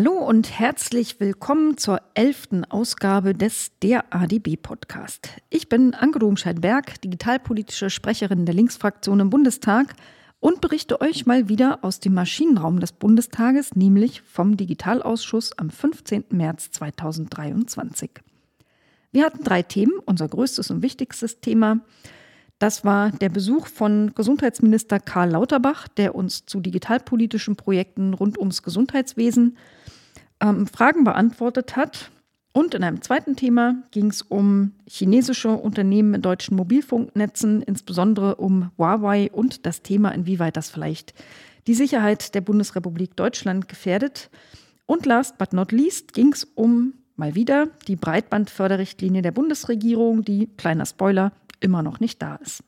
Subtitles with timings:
[0.00, 5.30] Hallo und herzlich willkommen zur elften Ausgabe des Der ADB Podcast.
[5.50, 9.94] Ich bin Anke Domscheit-Berg, digitalpolitische Sprecherin der Linksfraktion im Bundestag
[10.38, 16.26] und berichte euch mal wieder aus dem Maschinenraum des Bundestages, nämlich vom Digitalausschuss am 15.
[16.30, 18.10] März 2023.
[19.10, 19.94] Wir hatten drei Themen.
[20.06, 21.80] Unser größtes und wichtigstes Thema
[22.58, 28.64] das war der Besuch von Gesundheitsminister Karl Lauterbach, der uns zu digitalpolitischen Projekten rund ums
[28.64, 29.56] Gesundheitswesen
[30.40, 32.10] ähm, Fragen beantwortet hat.
[32.52, 38.70] Und in einem zweiten Thema ging es um chinesische Unternehmen in deutschen Mobilfunknetzen, insbesondere um
[38.78, 41.14] Huawei und das Thema, inwieweit das vielleicht
[41.66, 44.30] die Sicherheit der Bundesrepublik Deutschland gefährdet.
[44.86, 50.48] Und last but not least ging es um mal wieder die Breitbandförderrichtlinie der Bundesregierung, die,
[50.56, 52.62] kleiner Spoiler, immer noch nicht da ist.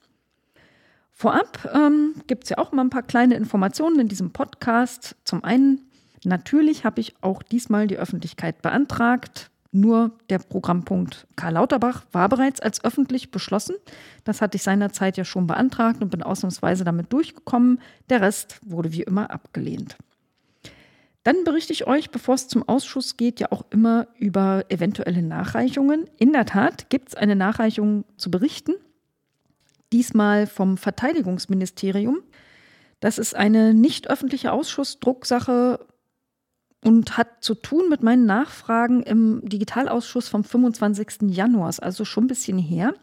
[1.13, 5.17] Vorab ähm, gibt es ja auch mal ein paar kleine Informationen in diesem Podcast.
[5.25, 5.83] Zum einen,
[6.25, 9.51] natürlich habe ich auch diesmal die Öffentlichkeit beantragt.
[9.73, 13.77] Nur der Programmpunkt Karl Lauterbach war bereits als öffentlich beschlossen.
[14.25, 17.81] Das hatte ich seinerzeit ja schon beantragt und bin ausnahmsweise damit durchgekommen.
[18.09, 19.97] Der Rest wurde wie immer abgelehnt.
[21.23, 26.09] Dann berichte ich euch, bevor es zum Ausschuss geht, ja auch immer über eventuelle Nachreichungen.
[26.19, 28.73] In der Tat gibt es eine Nachreichung zu berichten,
[29.93, 32.23] diesmal vom Verteidigungsministerium.
[33.01, 35.87] Das ist eine nicht öffentliche Ausschussdrucksache
[36.85, 41.31] und hat zu tun mit meinen Nachfragen im Digitalausschuss vom 25.
[41.31, 42.95] Januar, also schon ein bisschen her.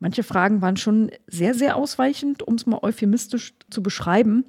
[0.00, 4.44] Manche Fragen waren schon sehr, sehr ausweichend, um es mal euphemistisch zu beschreiben.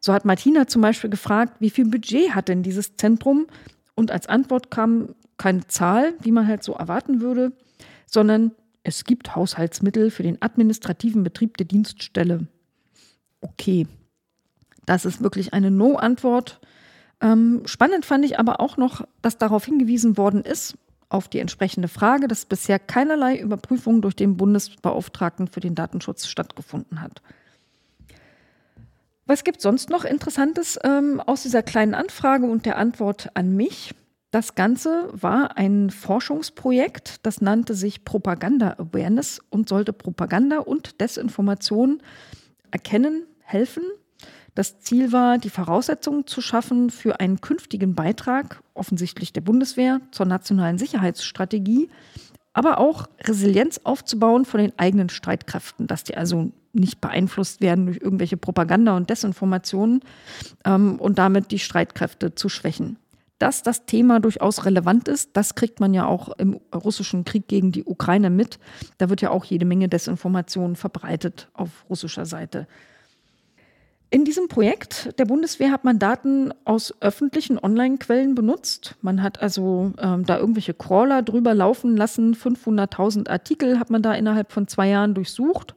[0.00, 3.46] So hat Martina zum Beispiel gefragt, wie viel Budget hat denn dieses Zentrum?
[3.94, 7.52] Und als Antwort kam keine Zahl, wie man halt so erwarten würde,
[8.06, 12.46] sondern es gibt Haushaltsmittel für den administrativen Betrieb der Dienststelle.
[13.40, 13.86] Okay,
[14.86, 16.60] das ist wirklich eine No-Antwort.
[17.20, 20.76] Ähm, spannend fand ich aber auch noch, dass darauf hingewiesen worden ist,
[21.08, 27.00] auf die entsprechende Frage, dass bisher keinerlei Überprüfung durch den Bundesbeauftragten für den Datenschutz stattgefunden
[27.00, 27.22] hat.
[29.26, 33.94] Was gibt sonst noch Interessantes ähm, aus dieser kleinen Anfrage und der Antwort an mich?
[34.32, 42.02] Das Ganze war ein Forschungsprojekt, das nannte sich Propaganda Awareness und sollte Propaganda und Desinformation
[42.72, 43.84] erkennen, helfen
[44.54, 50.26] das Ziel war, die Voraussetzungen zu schaffen für einen künftigen Beitrag, offensichtlich der Bundeswehr, zur
[50.26, 51.88] nationalen Sicherheitsstrategie,
[52.52, 57.98] aber auch Resilienz aufzubauen von den eigenen Streitkräften, dass die also nicht beeinflusst werden durch
[58.00, 60.00] irgendwelche Propaganda und Desinformationen
[60.64, 62.96] ähm, und damit die Streitkräfte zu schwächen.
[63.38, 67.72] Dass das Thema durchaus relevant ist, das kriegt man ja auch im russischen Krieg gegen
[67.72, 68.60] die Ukraine mit.
[68.98, 72.68] Da wird ja auch jede Menge Desinformation verbreitet auf russischer Seite.
[74.14, 78.94] In diesem Projekt der Bundeswehr hat man Daten aus öffentlichen Online-Quellen benutzt.
[79.02, 82.36] Man hat also ähm, da irgendwelche Crawler drüber laufen lassen.
[82.36, 85.74] 500.000 Artikel hat man da innerhalb von zwei Jahren durchsucht,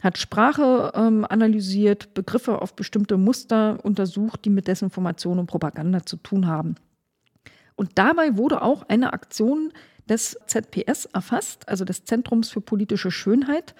[0.00, 6.16] hat Sprache ähm, analysiert, Begriffe auf bestimmte Muster untersucht, die mit Desinformation und Propaganda zu
[6.16, 6.76] tun haben.
[7.76, 9.74] Und dabei wurde auch eine Aktion
[10.08, 13.74] des ZPS erfasst, also des Zentrums für politische Schönheit.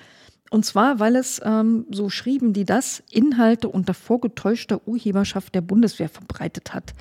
[0.54, 6.08] Und zwar, weil es, ähm, so schrieben die das, Inhalte unter vorgetäuschter Urheberschaft der Bundeswehr
[6.08, 6.94] verbreitet hat.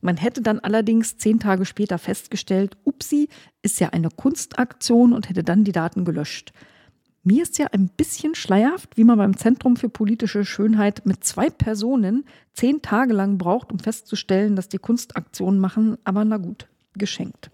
[0.00, 3.28] Man hätte dann allerdings zehn Tage später festgestellt, upsi,
[3.62, 6.52] ist ja eine Kunstaktion und hätte dann die Daten gelöscht.
[7.24, 11.50] Mir ist ja ein bisschen schleierhaft, wie man beim Zentrum für politische Schönheit mit zwei
[11.50, 17.50] Personen zehn Tage lang braucht, um festzustellen, dass die Kunstaktionen machen, aber na gut, geschenkt.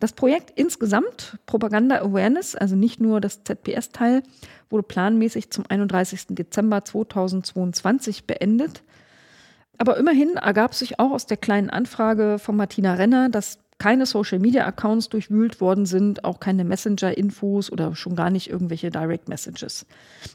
[0.00, 4.22] Das Projekt insgesamt, Propaganda Awareness, also nicht nur das ZPS-Teil,
[4.70, 6.26] wurde planmäßig zum 31.
[6.30, 8.82] Dezember 2022 beendet.
[9.76, 15.08] Aber immerhin ergab sich auch aus der kleinen Anfrage von Martina Renner, dass keine Social-Media-Accounts
[15.08, 19.86] durchwühlt worden sind, auch keine Messenger-Infos oder schon gar nicht irgendwelche Direct-Messages.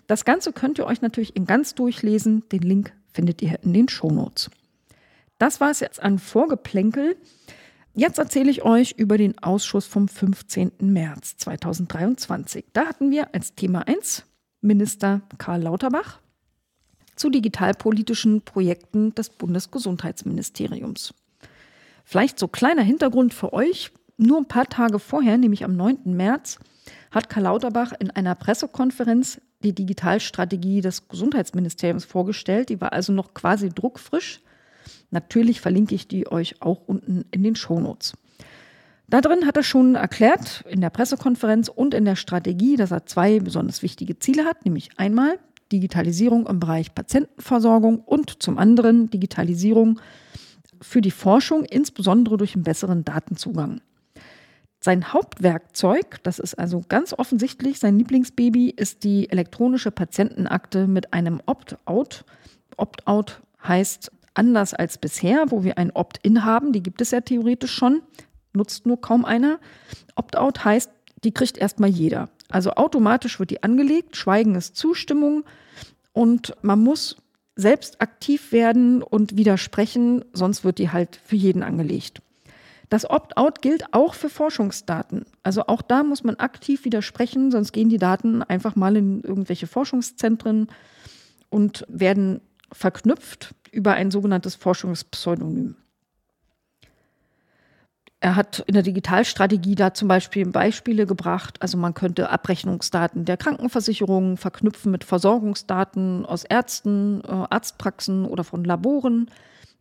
[0.07, 2.43] Das Ganze könnt ihr euch natürlich in ganz durchlesen.
[2.51, 4.49] Den Link findet ihr in den Shownotes.
[5.39, 7.17] Das war es jetzt an Vorgeplänkel.
[7.95, 10.71] Jetzt erzähle ich euch über den Ausschuss vom 15.
[10.79, 12.65] März 2023.
[12.73, 14.23] Da hatten wir als Thema 1
[14.61, 16.19] Minister Karl Lauterbach
[17.15, 21.13] zu digitalpolitischen Projekten des Bundesgesundheitsministeriums.
[22.03, 23.91] Vielleicht so kleiner Hintergrund für euch.
[24.17, 26.15] Nur ein paar Tage vorher, nämlich am 9.
[26.15, 26.57] März,
[27.11, 32.69] hat Karl Lauterbach in einer Pressekonferenz die Digitalstrategie des Gesundheitsministeriums vorgestellt.
[32.69, 34.41] Die war also noch quasi druckfrisch.
[35.13, 38.13] Natürlich verlinke ich die euch auch unten in den Shownotes.
[39.07, 43.05] Da drin hat er schon erklärt, in der Pressekonferenz und in der Strategie, dass er
[43.05, 45.37] zwei besonders wichtige Ziele hat, nämlich einmal
[45.71, 49.99] Digitalisierung im Bereich Patientenversorgung und zum anderen Digitalisierung
[50.81, 53.81] für die Forschung, insbesondere durch einen besseren Datenzugang.
[54.79, 61.39] Sein Hauptwerkzeug, das ist also ganz offensichtlich sein Lieblingsbaby, ist die elektronische Patientenakte mit einem
[61.45, 62.25] Opt-out.
[62.77, 67.73] Opt-out heißt, anders als bisher, wo wir ein Opt-in haben, die gibt es ja theoretisch
[67.73, 68.01] schon,
[68.53, 69.59] nutzt nur kaum einer.
[70.15, 70.91] Opt-out heißt,
[71.23, 72.29] die kriegt erstmal jeder.
[72.49, 75.43] Also automatisch wird die angelegt, Schweigen ist Zustimmung
[76.11, 77.17] und man muss
[77.55, 82.21] selbst aktiv werden und widersprechen, sonst wird die halt für jeden angelegt.
[82.89, 85.25] Das Opt-out gilt auch für Forschungsdaten.
[85.41, 89.65] Also auch da muss man aktiv widersprechen, sonst gehen die Daten einfach mal in irgendwelche
[89.67, 90.67] Forschungszentren
[91.49, 92.41] und werden
[92.71, 95.75] verknüpft über ein sogenanntes Forschungspseudonym.
[98.23, 101.61] Er hat in der Digitalstrategie da zum Beispiel Beispiele gebracht.
[101.61, 108.63] Also man könnte Abrechnungsdaten der Krankenversicherung verknüpfen mit Versorgungsdaten aus Ärzten, äh, Arztpraxen oder von
[108.63, 109.29] Laboren.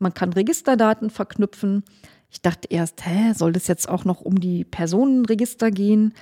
[0.01, 1.85] Man kann Registerdaten verknüpfen.
[2.31, 6.13] Ich dachte erst, hä, soll das jetzt auch noch um die Personenregister gehen?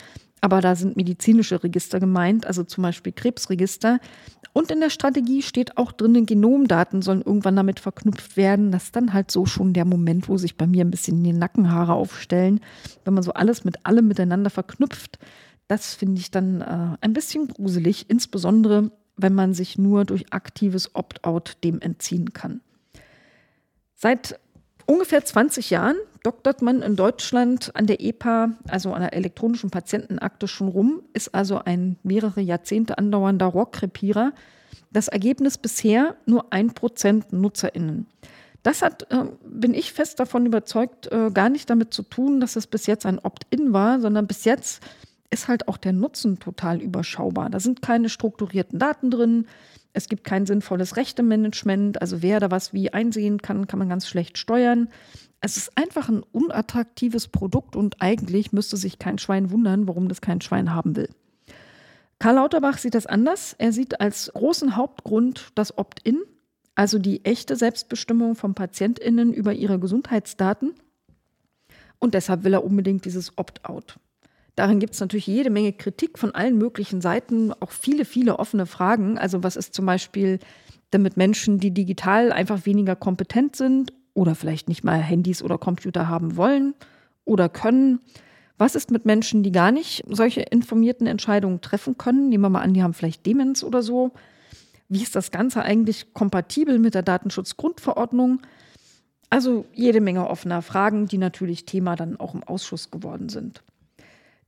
[0.41, 3.99] Aber da sind medizinische Register gemeint, also zum Beispiel Krebsregister.
[4.53, 8.73] Und in der Strategie steht auch drin, Genomdaten sollen irgendwann damit verknüpft werden.
[8.73, 11.33] Das ist dann halt so schon der Moment, wo sich bei mir ein bisschen die
[11.33, 12.61] Nackenhaare aufstellen,
[13.05, 15.19] wenn man so alles mit allem miteinander verknüpft.
[15.69, 20.95] Das finde ich dann äh, ein bisschen gruselig, insbesondere wenn man sich nur durch aktives
[20.95, 22.61] Opt-out dem entziehen kann.
[23.95, 24.41] Seit
[24.91, 30.49] ungefähr 20 Jahren doktert man in Deutschland an der EPA, also an der elektronischen Patientenakte,
[30.49, 34.33] schon rum, ist also ein mehrere Jahrzehnte andauernder Rohrkrepierer.
[34.91, 38.07] Das Ergebnis bisher nur ein Prozent NutzerInnen.
[38.65, 42.57] Das hat, äh, bin ich fest davon überzeugt, äh, gar nicht damit zu tun, dass
[42.57, 44.83] es bis jetzt ein Opt-in war, sondern bis jetzt
[45.31, 47.49] ist halt auch der Nutzen total überschaubar.
[47.49, 49.47] Da sind keine strukturierten Daten drin.
[49.93, 52.01] Es gibt kein sinnvolles Rechtemanagement.
[52.01, 54.89] Also wer da was wie einsehen kann, kann man ganz schlecht steuern.
[55.41, 60.21] Es ist einfach ein unattraktives Produkt und eigentlich müsste sich kein Schwein wundern, warum das
[60.21, 61.09] kein Schwein haben will.
[62.19, 63.55] Karl Lauterbach sieht das anders.
[63.57, 66.21] Er sieht als großen Hauptgrund das Opt-in,
[66.75, 70.75] also die echte Selbstbestimmung von PatientInnen über ihre Gesundheitsdaten.
[71.99, 73.99] Und deshalb will er unbedingt dieses Opt-out.
[74.61, 78.67] Darin gibt es natürlich jede Menge Kritik von allen möglichen Seiten, auch viele, viele offene
[78.67, 79.17] Fragen.
[79.17, 80.39] Also was ist zum Beispiel
[80.91, 86.09] damit Menschen, die digital einfach weniger kompetent sind oder vielleicht nicht mal Handys oder Computer
[86.09, 86.75] haben wollen
[87.25, 88.01] oder können.
[88.59, 92.29] Was ist mit Menschen, die gar nicht solche informierten Entscheidungen treffen können?
[92.29, 94.13] Nehmen wir mal an, die haben vielleicht Demenz oder so.
[94.91, 98.43] Wie ist das Ganze eigentlich kompatibel mit der Datenschutzgrundverordnung?
[99.31, 103.63] Also jede Menge offener Fragen, die natürlich Thema dann auch im Ausschuss geworden sind.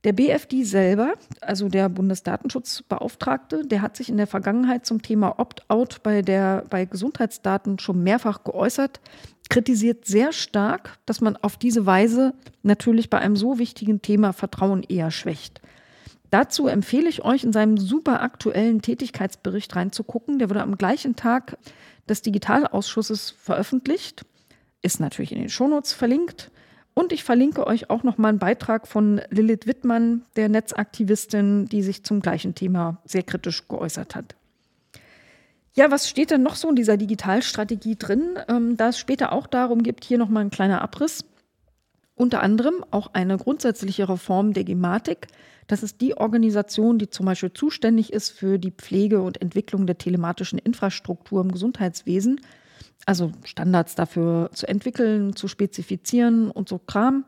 [0.03, 6.03] Der BFD selber, also der Bundesdatenschutzbeauftragte, der hat sich in der Vergangenheit zum Thema Opt-out
[6.03, 8.99] bei, bei Gesundheitsdaten schon mehrfach geäußert,
[9.49, 12.33] kritisiert sehr stark, dass man auf diese Weise
[12.63, 15.61] natürlich bei einem so wichtigen Thema Vertrauen eher schwächt.
[16.31, 20.39] Dazu empfehle ich euch in seinem super aktuellen Tätigkeitsbericht reinzugucken.
[20.39, 21.57] Der wurde am gleichen Tag
[22.09, 24.25] des Digitalausschusses veröffentlicht,
[24.81, 26.51] ist natürlich in den Shownotes verlinkt.
[26.93, 31.81] Und ich verlinke euch auch noch mal einen Beitrag von Lilith Wittmann, der Netzaktivistin, die
[31.81, 34.35] sich zum gleichen Thema sehr kritisch geäußert hat.
[35.75, 38.37] Ja, was steht denn noch so in dieser Digitalstrategie drin?
[38.47, 41.25] Ähm, da es später auch darum gibt, hier noch mal ein kleiner Abriss.
[42.15, 45.27] Unter anderem auch eine grundsätzliche Reform der Gematik.
[45.65, 49.97] Das ist die Organisation, die zum Beispiel zuständig ist für die Pflege und Entwicklung der
[49.97, 52.39] telematischen Infrastruktur im Gesundheitswesen
[53.05, 57.25] also Standards dafür zu entwickeln, zu spezifizieren und so Kram.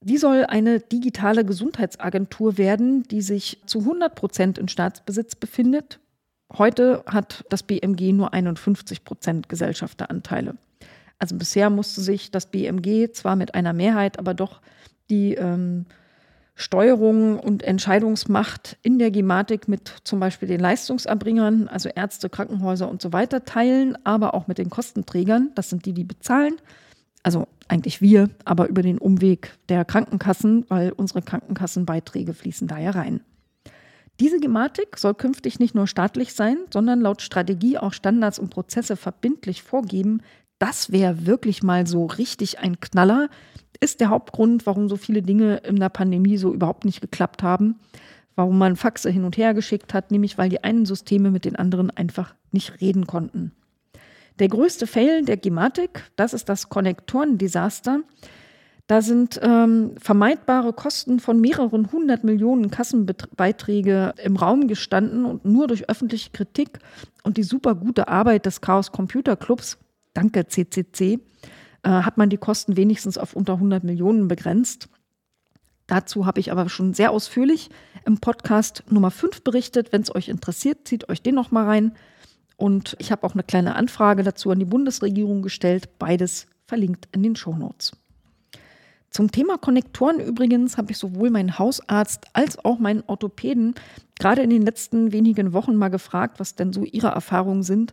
[0.00, 6.00] Die soll eine digitale Gesundheitsagentur werden, die sich zu 100 Prozent in Staatsbesitz befindet.
[6.52, 10.56] Heute hat das BMG nur 51 Prozent Gesellschafteranteile.
[11.18, 14.60] Also bisher musste sich das BMG zwar mit einer Mehrheit, aber doch
[15.08, 15.86] die ähm,
[16.54, 23.00] Steuerung und Entscheidungsmacht in der Gematik mit zum Beispiel den Leistungserbringern, also Ärzte, Krankenhäuser und
[23.00, 25.50] so weiter teilen, aber auch mit den Kostenträgern.
[25.54, 26.56] Das sind die, die bezahlen.
[27.22, 32.90] Also eigentlich wir, aber über den Umweg der Krankenkassen, weil unsere Krankenkassenbeiträge fließen da ja
[32.90, 33.20] rein.
[34.20, 38.96] Diese Gematik soll künftig nicht nur staatlich sein, sondern laut Strategie auch Standards und Prozesse
[38.96, 40.20] verbindlich vorgeben.
[40.58, 43.28] Das wäre wirklich mal so richtig ein Knaller,
[43.82, 47.80] ist der Hauptgrund, warum so viele Dinge in der Pandemie so überhaupt nicht geklappt haben,
[48.36, 51.56] warum man Faxe hin und her geschickt hat, nämlich weil die einen Systeme mit den
[51.56, 53.52] anderen einfach nicht reden konnten.
[54.38, 58.00] Der größte Fail der Gematik, das ist das Konnektorendesaster.
[58.86, 65.66] Da sind ähm, vermeidbare Kosten von mehreren hundert Millionen Kassenbeiträge im Raum gestanden und nur
[65.66, 66.78] durch öffentliche Kritik
[67.24, 69.78] und die super gute Arbeit des Chaos Computer Clubs,
[70.14, 71.20] danke CCC,
[71.82, 74.88] äh, hat man die Kosten wenigstens auf unter 100 Millionen begrenzt.
[75.86, 77.70] Dazu habe ich aber schon sehr ausführlich
[78.06, 79.92] im Podcast Nummer 5 berichtet.
[79.92, 81.94] Wenn es euch interessiert, zieht euch den noch mal rein.
[82.56, 85.98] Und ich habe auch eine kleine Anfrage dazu an die Bundesregierung gestellt.
[85.98, 87.92] Beides verlinkt in den Shownotes.
[89.10, 93.74] Zum Thema Konnektoren übrigens habe ich sowohl meinen Hausarzt als auch meinen Orthopäden
[94.18, 97.92] gerade in den letzten wenigen Wochen mal gefragt, was denn so ihre Erfahrungen sind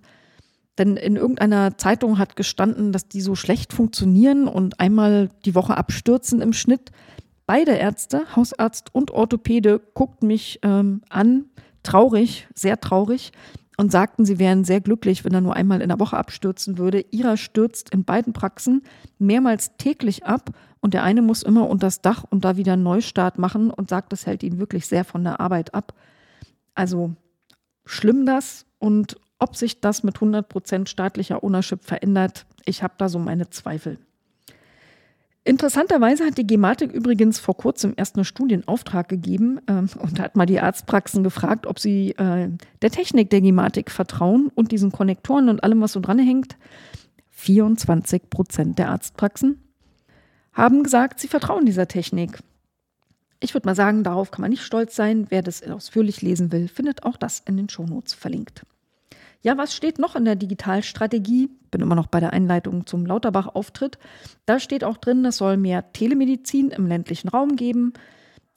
[0.80, 5.78] denn in irgendeiner Zeitung hat gestanden, dass die so schlecht funktionieren und einmal die Woche
[5.78, 6.92] abstürzen im Schnitt.
[7.46, 11.46] Beide Ärzte, Hausarzt und Orthopäde, guckten mich ähm, an,
[11.84, 13.32] traurig, sehr traurig,
[13.80, 17.06] und sagten, sie wären sehr glücklich, wenn er nur einmal in der Woche abstürzen würde.
[17.12, 18.82] Ihrer stürzt in beiden Praxen
[19.20, 20.50] mehrmals täglich ab
[20.82, 23.90] und der eine muss immer unter das Dach und da wieder einen Neustart machen und
[23.90, 25.94] sagt, das hält ihn wirklich sehr von der Arbeit ab.
[26.76, 27.16] Also
[27.86, 33.20] schlimm das und ob sich das mit 100% staatlicher Ownership verändert, ich habe da so
[33.20, 33.98] meine Zweifel.
[35.46, 40.20] Interessanterweise hat die Gematik übrigens vor kurzem erst eine Studie in Auftrag gegeben äh, und
[40.20, 42.50] hat mal die Arztpraxen gefragt, ob sie äh,
[42.82, 46.58] der Technik der Gematik vertrauen und diesen Konnektoren und allem, was so dranhängt.
[47.32, 49.64] 24 Prozent der Arztpraxen
[50.54, 52.40] haben gesagt, sie vertrauen dieser Technik.
[53.40, 55.28] Ich würde mal sagen, darauf kann man nicht stolz sein.
[55.30, 58.64] Wer das ausführlich lesen will, findet auch das in den Shownotes verlinkt.
[59.42, 61.50] Ja, was steht noch in der Digitalstrategie?
[61.72, 63.98] Bin immer noch bei der Einleitung zum Lauterbach-Auftritt.
[64.46, 67.94] Da steht auch drin, es soll mehr Telemedizin im ländlichen Raum geben.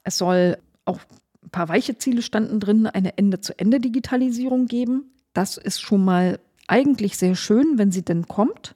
[0.03, 0.99] Es soll auch
[1.45, 5.12] ein paar weiche Ziele standen drin, eine Ende-zu-Ende-Digitalisierung geben.
[5.35, 8.75] Das ist schon mal eigentlich sehr schön, wenn sie denn kommt.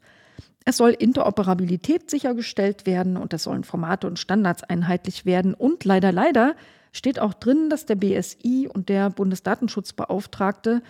[0.65, 5.55] Es soll Interoperabilität sichergestellt werden und es sollen Formate und Standards einheitlich werden.
[5.55, 6.55] Und leider, leider
[6.93, 10.83] steht auch drin, dass der BSI und der Bundesdatenschutzbeauftragte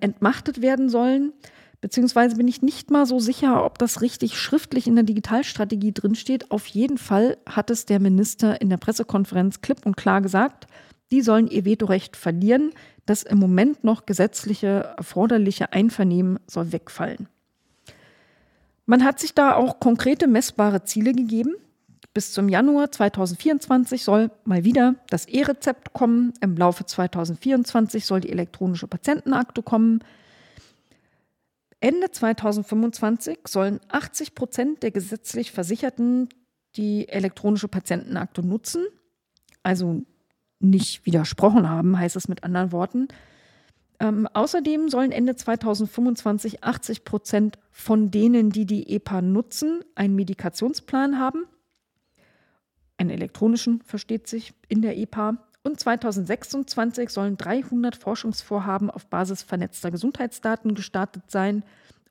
[0.00, 1.32] entmachtet werden sollen.
[1.80, 6.50] Beziehungsweise bin ich nicht mal so sicher, ob das richtig schriftlich in der Digitalstrategie drinsteht.
[6.50, 10.66] Auf jeden Fall hat es der Minister in der Pressekonferenz klipp und klar gesagt,
[11.10, 12.72] die sollen ihr Vetorecht verlieren.
[13.04, 17.28] Das im Moment noch gesetzliche erforderliche Einvernehmen soll wegfallen.
[18.86, 21.54] Man hat sich da auch konkrete messbare Ziele gegeben.
[22.16, 26.32] Bis zum Januar 2024 soll mal wieder das E-Rezept kommen.
[26.40, 30.02] Im Laufe 2024 soll die elektronische Patientenakte kommen.
[31.78, 36.30] Ende 2025 sollen 80 Prozent der gesetzlich Versicherten
[36.76, 38.86] die elektronische Patientenakte nutzen.
[39.62, 40.00] Also
[40.58, 43.08] nicht widersprochen haben, heißt es mit anderen Worten.
[44.00, 51.18] Ähm, außerdem sollen Ende 2025 80 Prozent von denen, die die EPA nutzen, einen Medikationsplan
[51.18, 51.44] haben
[52.98, 55.36] einen elektronischen, versteht sich, in der EPA.
[55.62, 61.64] Und 2026 sollen 300 Forschungsvorhaben auf Basis vernetzter Gesundheitsdaten gestartet sein.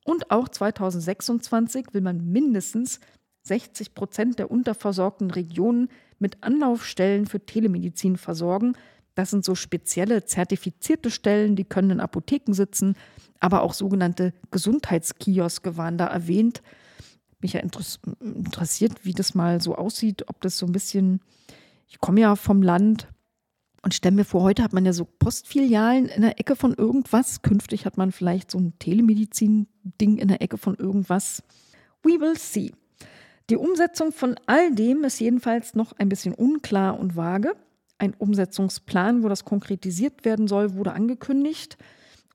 [0.04, 3.00] Und auch 2026 will man mindestens
[3.44, 5.89] 60 Prozent der unterversorgten Regionen
[6.20, 8.74] mit Anlaufstellen für Telemedizin versorgen.
[9.15, 12.96] Das sind so spezielle zertifizierte Stellen, die können in Apotheken sitzen,
[13.39, 16.62] aber auch sogenannte Gesundheitskioske waren da erwähnt.
[17.46, 21.22] Mich ja interessiert, wie das mal so aussieht, ob das so ein bisschen,
[21.88, 23.08] ich komme ja vom Land
[23.84, 27.44] und stelle mir vor, heute hat man ja so Postfilialen in der Ecke von irgendwas.
[27.44, 31.44] Künftig hat man vielleicht so ein Telemedizin-Ding in der Ecke von irgendwas.
[32.02, 32.72] We will see.
[33.52, 37.56] Die Umsetzung von all dem ist jedenfalls noch ein bisschen unklar und vage.
[38.00, 41.78] Ein Umsetzungsplan, wo das konkretisiert werden soll, wurde angekündigt.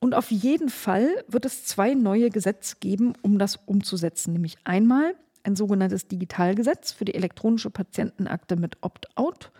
[0.00, 4.32] Und auf jeden Fall wird es zwei neue Gesetze geben, um das umzusetzen.
[4.32, 9.52] Nämlich einmal ein sogenanntes Digitalgesetz für die elektronische Patientenakte mit Opt-out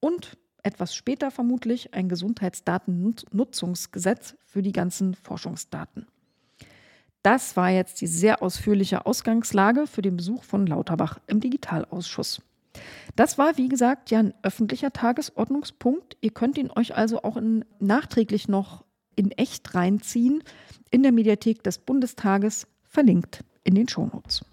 [0.00, 6.06] und etwas später vermutlich ein Gesundheitsdatennutzungsgesetz für die ganzen Forschungsdaten.
[7.22, 12.40] Das war jetzt die sehr ausführliche Ausgangslage für den Besuch von Lauterbach im Digitalausschuss.
[13.16, 16.16] Das war, wie gesagt, ja ein öffentlicher Tagesordnungspunkt.
[16.20, 18.84] Ihr könnt ihn euch also auch in, nachträglich noch
[19.16, 20.42] in echt reinziehen
[20.90, 24.44] in der Mediathek des Bundestages, verlinkt in den Shownotes.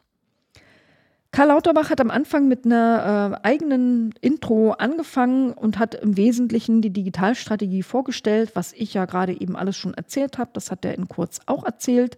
[1.31, 6.81] Karl Lauterbach hat am Anfang mit einer äh, eigenen Intro angefangen und hat im Wesentlichen
[6.81, 10.49] die Digitalstrategie vorgestellt, was ich ja gerade eben alles schon erzählt habe.
[10.53, 12.17] Das hat er in kurz auch erzählt.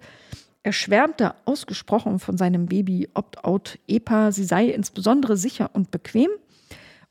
[0.63, 4.31] Er schwärmte ausgesprochen von seinem Baby Opt-out EPA.
[4.31, 6.29] Sie sei insbesondere sicher und bequem.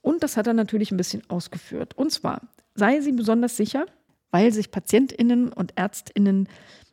[0.00, 1.98] Und das hat er natürlich ein bisschen ausgeführt.
[1.98, 2.40] Und zwar
[2.74, 3.84] sei sie besonders sicher,
[4.30, 6.48] weil sich PatientInnen und ÄrztInnen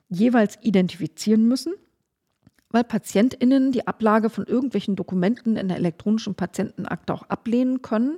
[0.09, 1.73] jeweils identifizieren müssen
[2.69, 8.17] weil PatientInnen die Ablage von irgendwelchen Dokumenten in der elektronischen Patientenakte auch ablehnen können.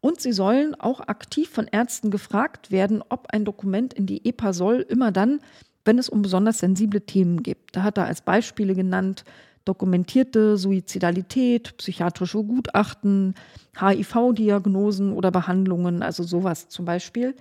[0.00, 4.52] Und sie sollen auch aktiv von Ärzten gefragt werden, ob ein Dokument in die EPA
[4.52, 5.40] soll, immer dann,
[5.84, 7.58] wenn es um besonders sensible Themen geht.
[7.72, 9.24] Da hat er als Beispiele genannt,
[9.64, 13.34] dokumentierte Suizidalität, psychiatrische Gutachten,
[13.78, 17.36] HIV-Diagnosen oder Behandlungen, also sowas zum Beispiel.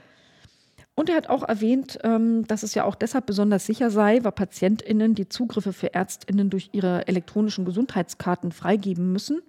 [1.01, 4.33] Und er hat auch erwähnt, ähm, dass es ja auch deshalb besonders sicher sei, weil
[4.33, 9.41] PatientInnen die Zugriffe für ÄrztInnen durch ihre elektronischen Gesundheitskarten freigeben müssen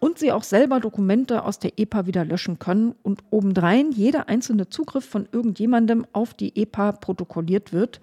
[0.00, 4.68] und sie auch selber Dokumente aus der EPA wieder löschen können und obendrein jeder einzelne
[4.68, 8.02] Zugriff von irgendjemandem auf die EPA protokolliert wird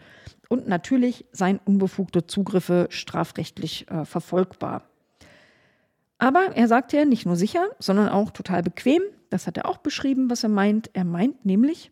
[0.50, 4.82] und natürlich seien unbefugte Zugriffe strafrechtlich äh, verfolgbar.
[6.18, 9.04] Aber er sagt ja nicht nur sicher, sondern auch total bequem.
[9.30, 10.90] Das hat er auch beschrieben, was er meint.
[10.94, 11.92] Er meint nämlich,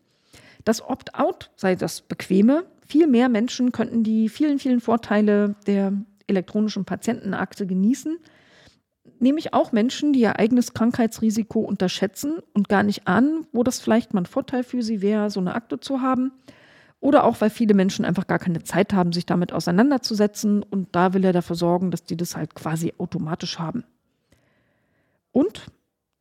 [0.64, 2.66] das Opt-out sei das Bequeme.
[2.86, 5.94] Viel mehr Menschen könnten die vielen, vielen Vorteile der
[6.28, 8.18] elektronischen Patientenakte genießen.
[9.20, 14.14] Nämlich auch Menschen, die ihr eigenes Krankheitsrisiko unterschätzen und gar nicht ahnen, wo das vielleicht
[14.14, 16.32] mal ein Vorteil für sie wäre, so eine Akte zu haben.
[17.00, 20.64] Oder auch, weil viele Menschen einfach gar keine Zeit haben, sich damit auseinanderzusetzen.
[20.64, 23.84] Und da will er dafür sorgen, dass die das halt quasi automatisch haben.
[25.32, 25.66] Und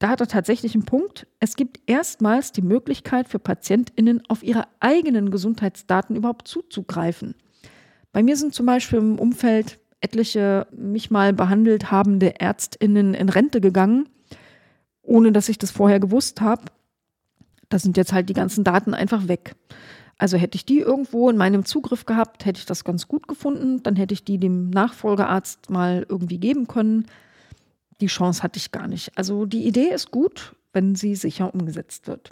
[0.00, 1.26] da hat er tatsächlich einen Punkt.
[1.40, 7.34] Es gibt erstmals die Möglichkeit für PatientInnen auf ihre eigenen Gesundheitsdaten überhaupt zuzugreifen.
[8.10, 13.60] Bei mir sind zum Beispiel im Umfeld etliche mich mal behandelt habende ÄrztInnen in Rente
[13.60, 14.08] gegangen,
[15.02, 16.62] ohne dass ich das vorher gewusst habe.
[17.68, 19.54] Da sind jetzt halt die ganzen Daten einfach weg.
[20.16, 23.82] Also hätte ich die irgendwo in meinem Zugriff gehabt, hätte ich das ganz gut gefunden.
[23.82, 27.04] Dann hätte ich die dem Nachfolgearzt mal irgendwie geben können
[28.00, 29.16] die Chance hatte ich gar nicht.
[29.16, 32.30] Also die Idee ist gut, wenn sie sicher umgesetzt wird.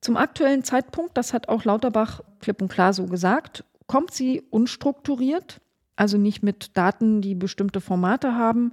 [0.00, 5.60] Zum aktuellen Zeitpunkt, das hat auch Lauterbach klipp und klar so gesagt, kommt sie unstrukturiert,
[5.96, 8.72] also nicht mit Daten, die bestimmte Formate haben,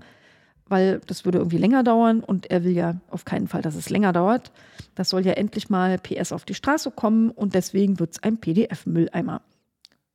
[0.65, 3.89] weil das würde irgendwie länger dauern und er will ja auf keinen Fall, dass es
[3.89, 4.51] länger dauert.
[4.95, 8.37] Das soll ja endlich mal PS auf die Straße kommen und deswegen wird es ein
[8.37, 9.41] PDF-Mülleimer.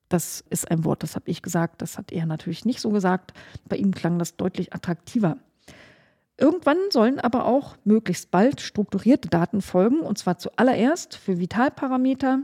[0.08, 3.34] Das ist ein Wort, das habe ich gesagt, das hat er natürlich nicht so gesagt.
[3.68, 5.38] Bei ihm klang das deutlich attraktiver.
[6.36, 12.42] Irgendwann sollen aber auch möglichst bald strukturierte Daten folgen, und zwar zuallererst für Vitalparameter.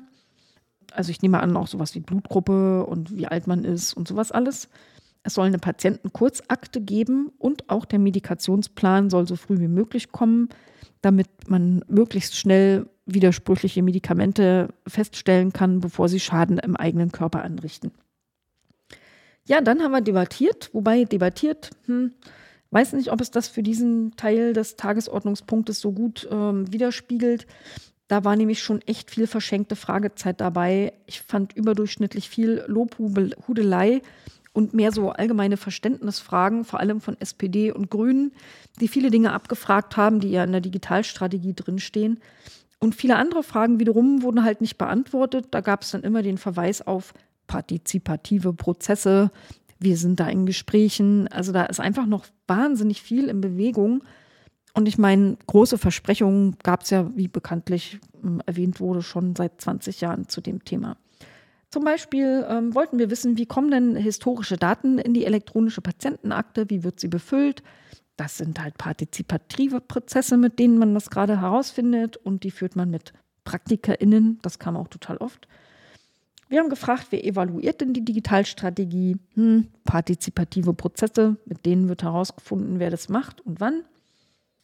[0.93, 4.31] Also ich nehme an, auch sowas wie Blutgruppe und wie alt man ist und sowas
[4.31, 4.69] alles.
[5.23, 10.49] Es soll eine Patientenkurzakte geben und auch der Medikationsplan soll so früh wie möglich kommen,
[11.03, 17.91] damit man möglichst schnell widersprüchliche Medikamente feststellen kann, bevor sie Schaden im eigenen Körper anrichten.
[19.47, 22.13] Ja, dann haben wir debattiert, wobei debattiert, hm,
[22.71, 27.47] Weiß nicht, ob es das für diesen Teil des Tagesordnungspunktes so gut ähm, widerspiegelt.
[28.07, 30.93] Da war nämlich schon echt viel verschenkte Fragezeit dabei.
[31.07, 34.03] Ich fand überdurchschnittlich viel Lobhudelei
[34.53, 38.33] und mehr so allgemeine Verständnisfragen, vor allem von SPD und Grünen,
[38.81, 42.21] die viele Dinge abgefragt haben, die ja in der Digitalstrategie drinstehen.
[42.81, 45.49] Und viele andere Fragen wiederum wurden halt nicht beantwortet.
[45.51, 47.15] Da gab es dann immer den Verweis auf
[47.47, 49.31] partizipative Prozesse,
[49.81, 51.27] wir sind da in Gesprächen.
[51.29, 54.05] Also da ist einfach noch wahnsinnig viel in Bewegung.
[54.75, 59.61] Und ich meine, große Versprechungen gab es ja, wie bekanntlich hm, erwähnt wurde, schon seit
[59.61, 60.97] 20 Jahren zu dem Thema.
[61.71, 66.69] Zum Beispiel ähm, wollten wir wissen, wie kommen denn historische Daten in die elektronische Patientenakte,
[66.69, 67.63] wie wird sie befüllt.
[68.17, 72.91] Das sind halt partizipative Prozesse, mit denen man das gerade herausfindet und die führt man
[72.91, 73.13] mit
[73.45, 75.49] PraktikerInnen, das kam auch total oft.
[76.51, 79.17] Wir haben gefragt, wer evaluiert denn die Digitalstrategie?
[79.35, 83.85] Hm, partizipative Prozesse, mit denen wird herausgefunden, wer das macht und wann.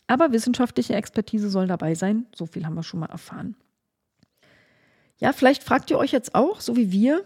[0.08, 3.54] Aber wissenschaftliche Expertise soll dabei sein, so viel haben wir schon mal erfahren.
[5.18, 7.24] Ja, vielleicht fragt ihr euch jetzt auch, so wie wir,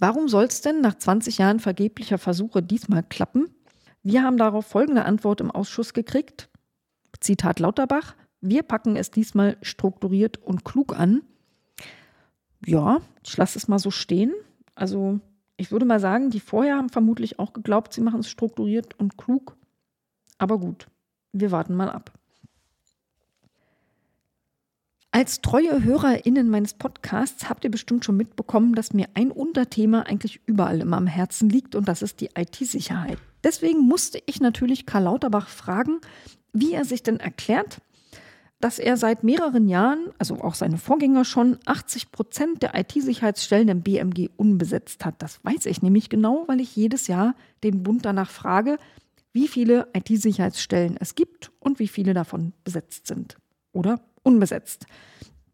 [0.00, 3.54] warum soll es denn nach 20 Jahren vergeblicher Versuche diesmal klappen?
[4.02, 6.48] Wir haben darauf folgende Antwort im Ausschuss gekriegt.
[7.20, 8.16] Zitat Lauterbach.
[8.40, 11.22] Wir packen es diesmal strukturiert und klug an.
[12.64, 14.32] Ja, ich lasse es mal so stehen.
[14.74, 15.20] Also
[15.56, 19.16] ich würde mal sagen, die vorher haben vermutlich auch geglaubt, sie machen es strukturiert und
[19.16, 19.56] klug.
[20.38, 20.86] Aber gut,
[21.32, 22.12] wir warten mal ab.
[25.14, 30.40] Als treue HörerInnen meines Podcasts habt ihr bestimmt schon mitbekommen, dass mir ein Unterthema eigentlich
[30.46, 33.18] überall immer am Herzen liegt und das ist die IT-Sicherheit.
[33.44, 36.00] Deswegen musste ich natürlich Karl Lauterbach fragen,
[36.54, 37.82] wie er sich denn erklärt,
[38.62, 43.82] dass er seit mehreren Jahren, also auch seine Vorgänger schon, 80 Prozent der IT-Sicherheitsstellen im
[43.82, 45.16] BMG unbesetzt hat.
[45.18, 48.78] Das weiß ich nämlich genau, weil ich jedes Jahr den Bund danach frage,
[49.32, 53.36] wie viele IT-Sicherheitsstellen es gibt und wie viele davon besetzt sind
[53.72, 54.86] oder unbesetzt.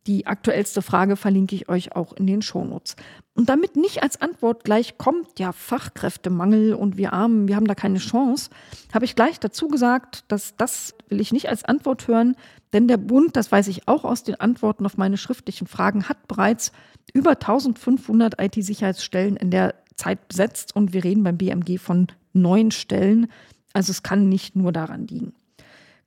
[0.08, 2.96] Die aktuellste Frage verlinke ich euch auch in den Shownotes.
[3.34, 7.74] Und damit nicht als Antwort gleich kommt, ja, Fachkräftemangel und wir Armen, wir haben da
[7.74, 8.48] keine Chance,
[8.92, 12.36] habe ich gleich dazu gesagt, dass das will ich nicht als Antwort hören,
[12.72, 16.26] denn der Bund, das weiß ich auch aus den Antworten auf meine schriftlichen Fragen, hat
[16.26, 16.72] bereits
[17.12, 23.30] über 1500 IT-Sicherheitsstellen in der Zeit besetzt und wir reden beim BMG von neun Stellen.
[23.74, 25.34] Also es kann nicht nur daran liegen.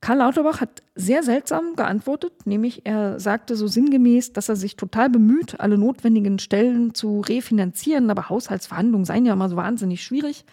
[0.02, 5.08] Karl Lauterbach hat sehr seltsam geantwortet, nämlich er sagte so sinngemäß, dass er sich total
[5.08, 10.44] bemüht, alle notwendigen Stellen zu refinanzieren, aber Haushaltsverhandlungen seien ja immer so wahnsinnig schwierig.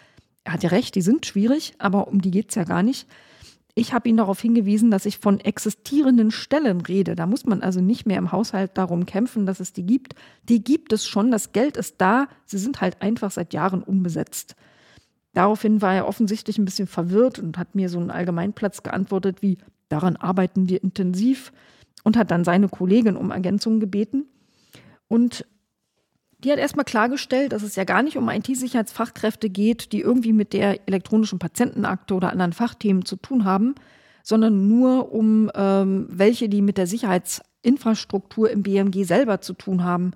[0.43, 3.07] Er hat ja recht, die sind schwierig, aber um die geht es ja gar nicht.
[3.73, 7.15] Ich habe ihn darauf hingewiesen, dass ich von existierenden Stellen rede.
[7.15, 10.13] Da muss man also nicht mehr im Haushalt darum kämpfen, dass es die gibt.
[10.43, 14.55] Die gibt es schon, das Geld ist da, sie sind halt einfach seit Jahren unbesetzt.
[15.39, 19.57] Daraufhin war er offensichtlich ein bisschen verwirrt und hat mir so einen Allgemeinplatz geantwortet wie,
[19.87, 21.53] daran arbeiten wir intensiv
[22.03, 24.25] und hat dann seine Kollegin um Ergänzungen gebeten.
[25.07, 25.45] Und
[26.39, 30.51] die hat erstmal klargestellt, dass es ja gar nicht um IT-Sicherheitsfachkräfte geht, die irgendwie mit
[30.51, 33.75] der elektronischen Patientenakte oder anderen Fachthemen zu tun haben,
[34.23, 40.11] sondern nur um ähm, welche, die mit der Sicherheitsinfrastruktur im BMG selber zu tun haben.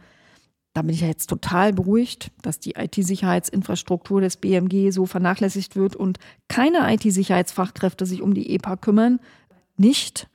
[0.74, 5.96] Da bin ich ja jetzt total beruhigt, dass die IT-Sicherheitsinfrastruktur des BMG so vernachlässigt wird
[5.96, 9.20] und keine IT-Sicherheitsfachkräfte sich um die EPA kümmern.
[9.78, 10.28] Nicht.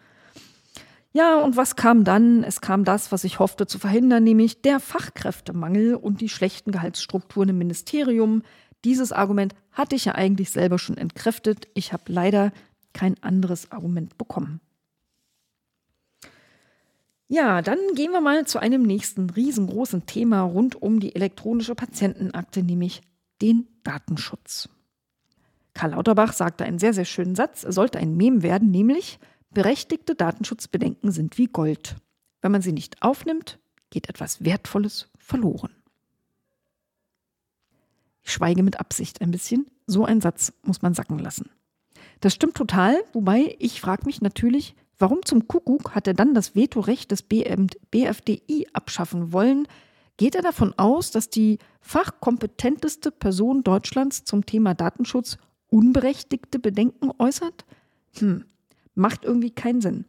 [1.12, 2.44] Ja, und was kam dann?
[2.44, 7.48] Es kam das, was ich hoffte zu verhindern, nämlich der Fachkräftemangel und die schlechten Gehaltsstrukturen
[7.48, 8.42] im Ministerium.
[8.84, 11.66] Dieses Argument hatte ich ja eigentlich selber schon entkräftet.
[11.74, 12.52] Ich habe leider
[12.92, 14.60] kein anderes Argument bekommen.
[17.28, 22.62] Ja, dann gehen wir mal zu einem nächsten riesengroßen Thema rund um die elektronische Patientenakte,
[22.62, 23.02] nämlich
[23.42, 24.70] den Datenschutz.
[25.74, 29.18] Karl Lauterbach sagte einen sehr, sehr schönen Satz, er sollte ein Mem werden, nämlich
[29.50, 31.96] berechtigte Datenschutzbedenken sind wie Gold.
[32.40, 33.58] Wenn man sie nicht aufnimmt,
[33.90, 35.74] geht etwas Wertvolles verloren.
[38.22, 39.66] Ich schweige mit Absicht ein bisschen.
[39.86, 41.50] So ein Satz muss man sacken lassen.
[42.20, 46.56] Das stimmt total, wobei ich frage mich natürlich, Warum zum Kuckuck hat er dann das
[46.56, 49.68] Vetorecht des BFDI abschaffen wollen?
[50.16, 57.64] Geht er davon aus, dass die fachkompetenteste Person Deutschlands zum Thema Datenschutz unberechtigte Bedenken äußert?
[58.18, 58.44] Hm,
[58.96, 60.04] macht irgendwie keinen Sinn.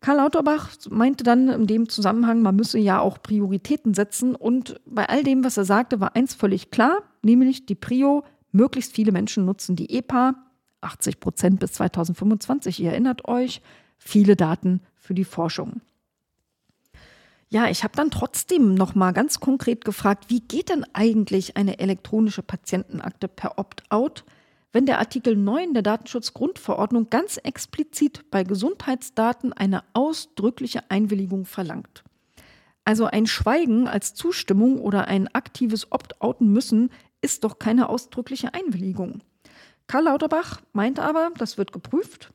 [0.00, 4.34] Karl Lauterbach meinte dann in dem Zusammenhang, man müsse ja auch Prioritäten setzen.
[4.34, 8.94] Und bei all dem, was er sagte, war eins völlig klar, nämlich die Prio, möglichst
[8.94, 10.34] viele Menschen nutzen die EPA,
[10.80, 13.60] 80 Prozent bis 2025, ihr erinnert euch
[14.00, 15.80] viele Daten für die Forschung.
[17.50, 21.78] Ja, ich habe dann trotzdem noch mal ganz konkret gefragt, wie geht denn eigentlich eine
[21.78, 24.24] elektronische Patientenakte per Opt-out,
[24.72, 32.04] wenn der Artikel 9 der Datenschutzgrundverordnung ganz explizit bei Gesundheitsdaten eine ausdrückliche Einwilligung verlangt?
[32.84, 39.22] Also ein Schweigen als Zustimmung oder ein aktives Opt-outen müssen ist doch keine ausdrückliche Einwilligung.
[39.88, 42.32] Karl Lauterbach meinte aber, das wird geprüft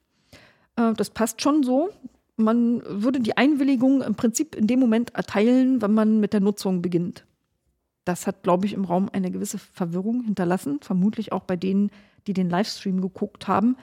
[0.76, 1.90] äh, das passt schon so.
[2.38, 6.82] Man würde die Einwilligung im Prinzip in dem Moment erteilen, wenn man mit der Nutzung
[6.82, 7.26] beginnt.
[8.04, 11.90] Das hat, glaube ich, im Raum eine gewisse Verwirrung hinterlassen, vermutlich auch bei denen,
[12.28, 13.78] die den Livestream geguckt haben.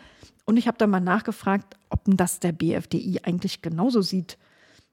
[0.45, 4.39] Und ich habe dann mal nachgefragt, ob das der BFDI eigentlich genauso sieht.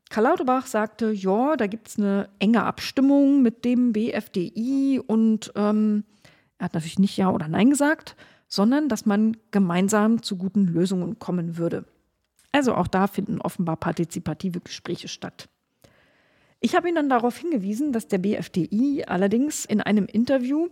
[0.10, 6.04] Karl Lauterbach sagte, ja, da gibt es eine enge Abstimmung mit dem BFDI und ähm,
[6.58, 8.16] er hat natürlich nicht Ja oder Nein gesagt,
[8.50, 11.86] sondern dass man gemeinsam zu guten Lösungen kommen würde.
[12.52, 15.48] Also auch da finden offenbar partizipative Gespräche statt.
[16.60, 20.68] Ich habe ihn dann darauf hingewiesen, dass der BFDI allerdings in einem Interview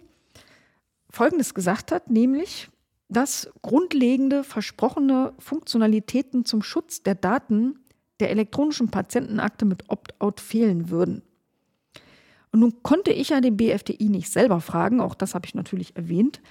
[1.09, 2.69] Folgendes gesagt hat, nämlich,
[3.07, 7.79] dass grundlegende versprochene Funktionalitäten zum Schutz der Daten
[8.19, 11.21] der elektronischen Patientenakte mit Opt-out fehlen würden.
[12.51, 15.95] Und nun konnte ich ja den BFDI nicht selber fragen, auch das habe ich natürlich
[15.95, 16.41] erwähnt,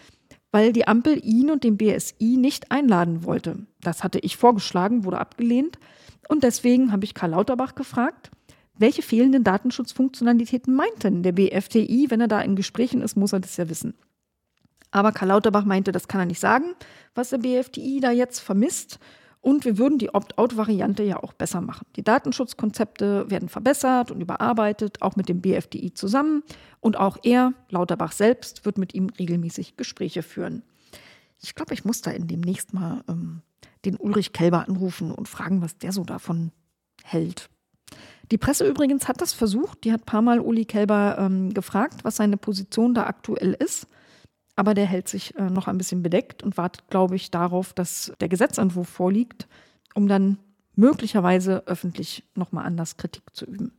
[0.57, 3.67] weil die Ampel ihn und den BSI nicht einladen wollte.
[3.83, 5.79] Das hatte ich vorgeschlagen, wurde abgelehnt.
[6.31, 8.31] Und deswegen habe ich Karl Lauterbach gefragt,
[8.79, 12.07] welche fehlenden Datenschutzfunktionalitäten meint denn der BFDI?
[12.09, 13.99] Wenn er da in Gesprächen ist, muss er das ja wissen.
[14.91, 16.73] Aber Karl Lauterbach meinte, das kann er nicht sagen,
[17.15, 18.99] was der BFDI da jetzt vermisst.
[19.47, 21.87] Und wir würden die Opt-out-Variante ja auch besser machen.
[21.95, 26.43] Die Datenschutzkonzepte werden verbessert und überarbeitet, auch mit dem BFDI zusammen.
[26.81, 30.65] Und auch er, Lauterbach selbst, wird mit ihm regelmäßig Gespräche führen.
[31.41, 33.43] Ich glaube, ich muss da in demnächst mal ähm,
[33.85, 36.51] den Ulrich Kelber anrufen und fragen, was der so davon
[37.05, 37.49] hält.
[38.33, 39.85] Die Presse übrigens hat das versucht.
[39.85, 43.87] Die hat ein paar Mal Uli Kelber ähm, gefragt, was seine Position da aktuell ist.
[44.57, 48.13] Aber der hält sich äh, noch ein bisschen bedeckt und wartet, glaube ich, darauf, dass
[48.21, 49.47] der Gesetzentwurf vorliegt,
[49.95, 50.39] um dann
[50.75, 53.73] möglicherweise öffentlich nochmal anders Kritik zu üben.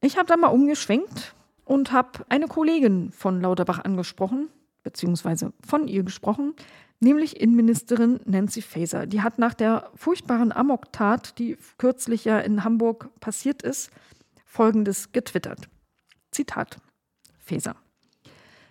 [0.00, 1.34] Ich habe dann mal umgeschwenkt
[1.64, 4.48] und habe eine Kollegin von Lauterbach angesprochen,
[4.82, 6.54] beziehungsweise von ihr gesprochen,
[7.00, 9.06] nämlich Innenministerin Nancy Faeser.
[9.06, 13.90] Die hat nach der furchtbaren Amok-Tat, die kürzlich ja in Hamburg passiert ist,
[14.44, 15.68] Folgendes getwittert.
[16.30, 16.78] Zitat
[17.38, 17.76] Faeser.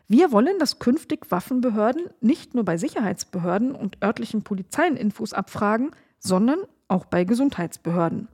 [0.07, 6.59] Wir wollen, dass künftig Waffenbehörden nicht nur bei Sicherheitsbehörden und örtlichen Polizeien Infos abfragen, sondern
[6.87, 8.27] auch bei Gesundheitsbehörden.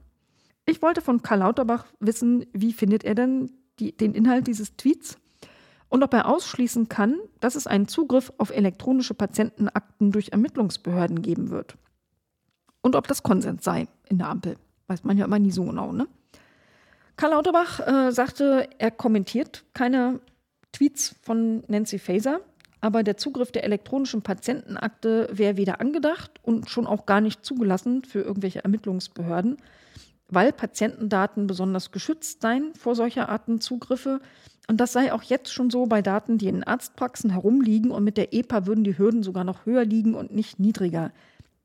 [0.66, 5.18] Ich wollte von Karl Lauterbach wissen, wie findet er denn die, den Inhalt dieses Tweets
[5.88, 11.50] und ob er ausschließen kann, dass es einen Zugriff auf elektronische Patientenakten durch Ermittlungsbehörden geben
[11.50, 11.76] wird.
[12.82, 14.56] Und ob das Konsens sei in der Ampel.
[14.86, 16.06] Weiß man ja immer nie so genau, ne?
[17.16, 20.20] Karl Lauterbach äh, sagte, er kommentiert keine
[20.72, 22.40] Tweets von Nancy Faeser,
[22.80, 28.04] aber der Zugriff der elektronischen Patientenakte wäre weder angedacht und schon auch gar nicht zugelassen
[28.04, 29.58] für irgendwelche Ermittlungsbehörden,
[30.28, 34.20] weil Patientendaten besonders geschützt seien vor solcher Arten Zugriffe.
[34.68, 38.16] Und das sei auch jetzt schon so bei Daten, die in Arztpraxen herumliegen und mit
[38.16, 41.12] der EPA würden die Hürden sogar noch höher liegen und nicht niedriger.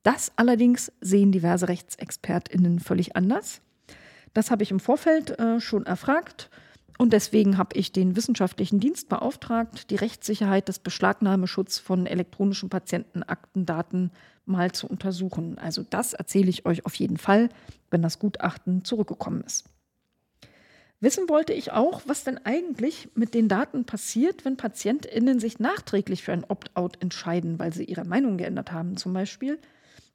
[0.02, 3.60] Das allerdings sehen diverse Rechtsexpertinnen völlig anders.
[4.34, 6.50] Das habe ich im Vorfeld äh, schon erfragt
[6.98, 14.12] und deswegen habe ich den wissenschaftlichen Dienst beauftragt, die Rechtssicherheit des Beschlagnahmeschutzes von elektronischen Patientenaktendaten
[14.46, 15.58] mal zu untersuchen.
[15.58, 17.50] Also das erzähle ich euch auf jeden Fall,
[17.90, 19.64] wenn das Gutachten zurückgekommen ist.
[21.00, 26.22] Wissen wollte ich auch, was denn eigentlich mit den Daten passiert, wenn PatientInnen sich nachträglich
[26.22, 29.58] für ein Opt-out entscheiden, weil sie ihre Meinung geändert haben, zum Beispiel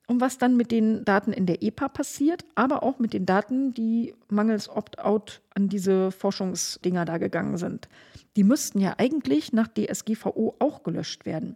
[0.08, 3.74] und was dann mit den Daten in der EPA passiert, aber auch mit den Daten,
[3.74, 7.88] die mangels Opt-out an diese Forschungsdinger da gegangen sind.
[8.36, 11.56] Die müssten ja eigentlich nach DSGVO auch gelöscht werden.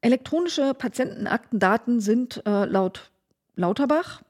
[0.00, 3.10] Elektronische Patientenaktendaten sind äh, laut
[3.56, 4.22] Lauterbach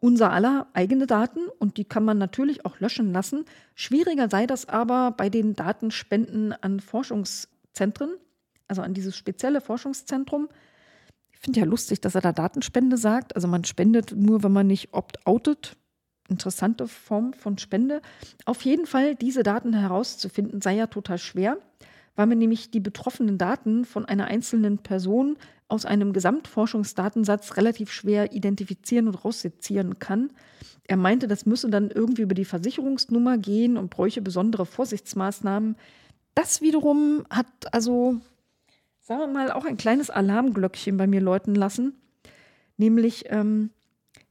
[0.00, 3.44] unser aller eigene Daten und die kann man natürlich auch löschen lassen.
[3.74, 8.10] Schwieriger sei das aber bei den Datenspenden an Forschungszentren,
[8.68, 10.48] also an dieses spezielle Forschungszentrum.
[11.38, 13.36] Ich finde ja lustig, dass er da Datenspende sagt.
[13.36, 15.76] Also man spendet nur, wenn man nicht opt-outet.
[16.28, 18.02] Interessante Form von Spende.
[18.46, 21.58] Auf jeden Fall, diese Daten herauszufinden, sei ja total schwer,
[22.16, 25.36] weil man nämlich die betroffenen Daten von einer einzelnen Person
[25.68, 30.30] aus einem Gesamtforschungsdatensatz relativ schwer identifizieren und raussezieren kann.
[30.88, 35.76] Er meinte, das müsse dann irgendwie über die Versicherungsnummer gehen und bräuche besondere Vorsichtsmaßnahmen.
[36.34, 38.20] Das wiederum hat also
[39.06, 41.94] sagen wir mal, auch ein kleines Alarmglöckchen bei mir läuten lassen.
[42.76, 43.70] Nämlich, ähm,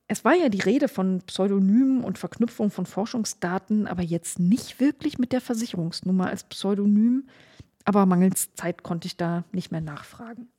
[0.07, 5.17] es war ja die Rede von Pseudonymen und Verknüpfung von Forschungsdaten, aber jetzt nicht wirklich
[5.17, 7.27] mit der Versicherungsnummer als Pseudonym.
[7.85, 10.49] Aber mangels Zeit konnte ich da nicht mehr nachfragen.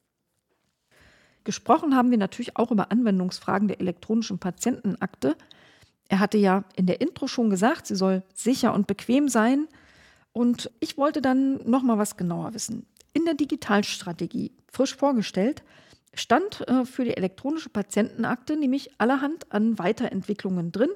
[1.44, 5.36] Gesprochen haben wir natürlich auch über Anwendungsfragen der elektronischen Patientenakte.
[6.08, 9.68] Er hatte ja in der Intro schon gesagt, sie soll sicher und bequem sein.
[10.32, 15.62] Und ich wollte dann noch mal was genauer wissen in der Digitalstrategie frisch vorgestellt,
[16.12, 20.90] stand äh, für die elektronische Patientenakte nämlich allerhand an Weiterentwicklungen drin,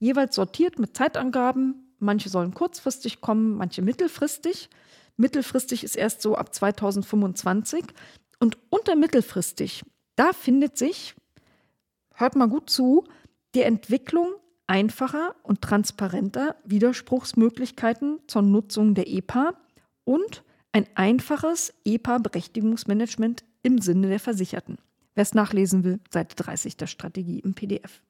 [0.00, 1.94] jeweils sortiert mit Zeitangaben.
[2.00, 4.70] Manche sollen kurzfristig kommen, manche mittelfristig.
[5.16, 7.84] Mittelfristig ist erst so ab 2025.
[8.40, 9.84] Und unter mittelfristig,
[10.16, 11.14] da findet sich,
[12.14, 13.04] hört mal gut zu,
[13.54, 14.32] die Entwicklung
[14.66, 19.54] einfacher und transparenter Widerspruchsmöglichkeiten zur Nutzung der EPA
[20.02, 24.78] und ein einfaches EPA-Berechtigungsmanagement im Sinne der Versicherten.
[25.14, 28.00] Wer es nachlesen will, Seite 30 der Strategie im PDF.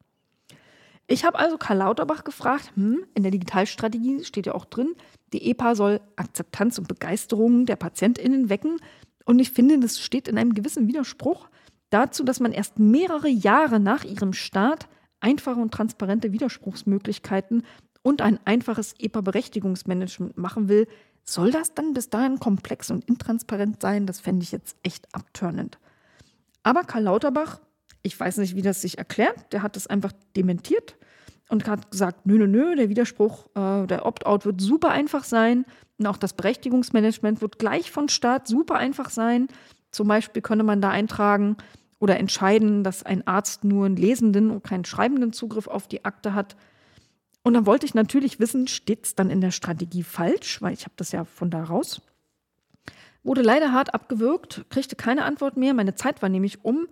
[1.08, 4.94] Ich habe also Karl Lauterbach gefragt, hm, in der Digitalstrategie steht ja auch drin,
[5.32, 8.78] die EPA soll Akzeptanz und Begeisterung der PatientInnen wecken.
[9.24, 11.48] Und ich finde, das steht in einem gewissen Widerspruch
[11.90, 14.88] dazu, dass man erst mehrere Jahre nach ihrem Start
[15.20, 17.64] einfache und transparente Widerspruchsmöglichkeiten
[18.02, 20.86] und ein einfaches EPA-Berechtigungsmanagement machen will.
[21.24, 24.06] Soll das dann bis dahin komplex und intransparent sein?
[24.06, 25.78] Das fände ich jetzt echt abturnend.
[26.62, 27.60] Aber Karl Lauterbach,
[28.02, 30.96] ich weiß nicht, wie das sich erklärt, der hat das einfach dementiert
[31.48, 35.64] und hat gesagt, nö, nö, nö, der Widerspruch, äh, der Opt-out wird super einfach sein
[35.98, 39.48] und auch das Berechtigungsmanagement wird gleich von Staat super einfach sein.
[39.90, 41.56] Zum Beispiel könne man da eintragen
[41.98, 46.34] oder entscheiden, dass ein Arzt nur einen lesenden und keinen schreibenden Zugriff auf die Akte
[46.34, 46.56] hat.
[47.42, 50.84] Und dann wollte ich natürlich wissen, steht es dann in der Strategie falsch, weil ich
[50.84, 52.00] habe das ja von da raus.
[53.24, 55.74] Wurde leider hart abgewürgt, kriegte keine Antwort mehr.
[55.74, 56.88] Meine Zeit war nämlich um.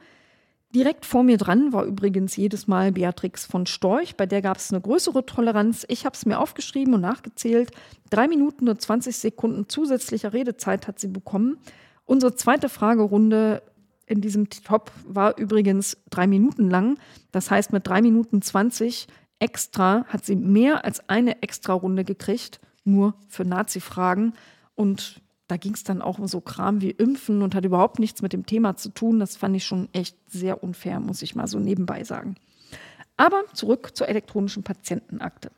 [0.73, 4.17] Direkt vor mir dran war übrigens jedes Mal Beatrix von Storch.
[4.17, 5.85] Bei der gab es eine größere Toleranz.
[5.89, 7.73] Ich habe es mir aufgeschrieben und nachgezählt.
[8.09, 11.59] Drei Minuten und 20 Sekunden zusätzlicher Redezeit hat sie bekommen.
[12.07, 13.63] Unsere zweite Fragerunde
[14.07, 16.99] in diesem Top war übrigens drei Minuten lang.
[17.33, 19.09] Das heißt, mit drei Minuten 20
[19.41, 24.35] extra hat sie mehr als eine extra Runde gekriegt, nur für Nazi-Fragen.
[24.77, 28.23] Und da ging es dann auch um so Kram wie Impfen und hat überhaupt nichts
[28.23, 29.19] mit dem Thema zu tun.
[29.19, 32.37] Das fand ich schon echt sehr unfair, muss ich mal so nebenbei sagen.
[33.17, 35.51] Aber zurück zur elektronischen Patientenakte.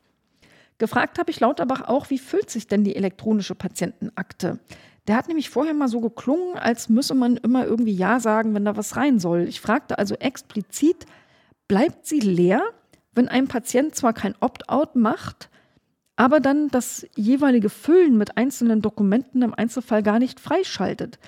[0.79, 4.59] Gefragt habe ich Lauterbach auch, wie füllt sich denn die elektronische Patientenakte?
[5.07, 8.65] Der hat nämlich vorher mal so geklungen, als müsse man immer irgendwie Ja sagen, wenn
[8.65, 9.43] da was rein soll.
[9.43, 11.07] Ich fragte also explizit,
[11.69, 12.63] bleibt sie leer,
[13.15, 15.51] wenn ein Patient zwar kein Opt-out macht,
[16.17, 21.19] aber dann das jeweilige Füllen mit einzelnen Dokumenten im Einzelfall gar nicht freischaltet.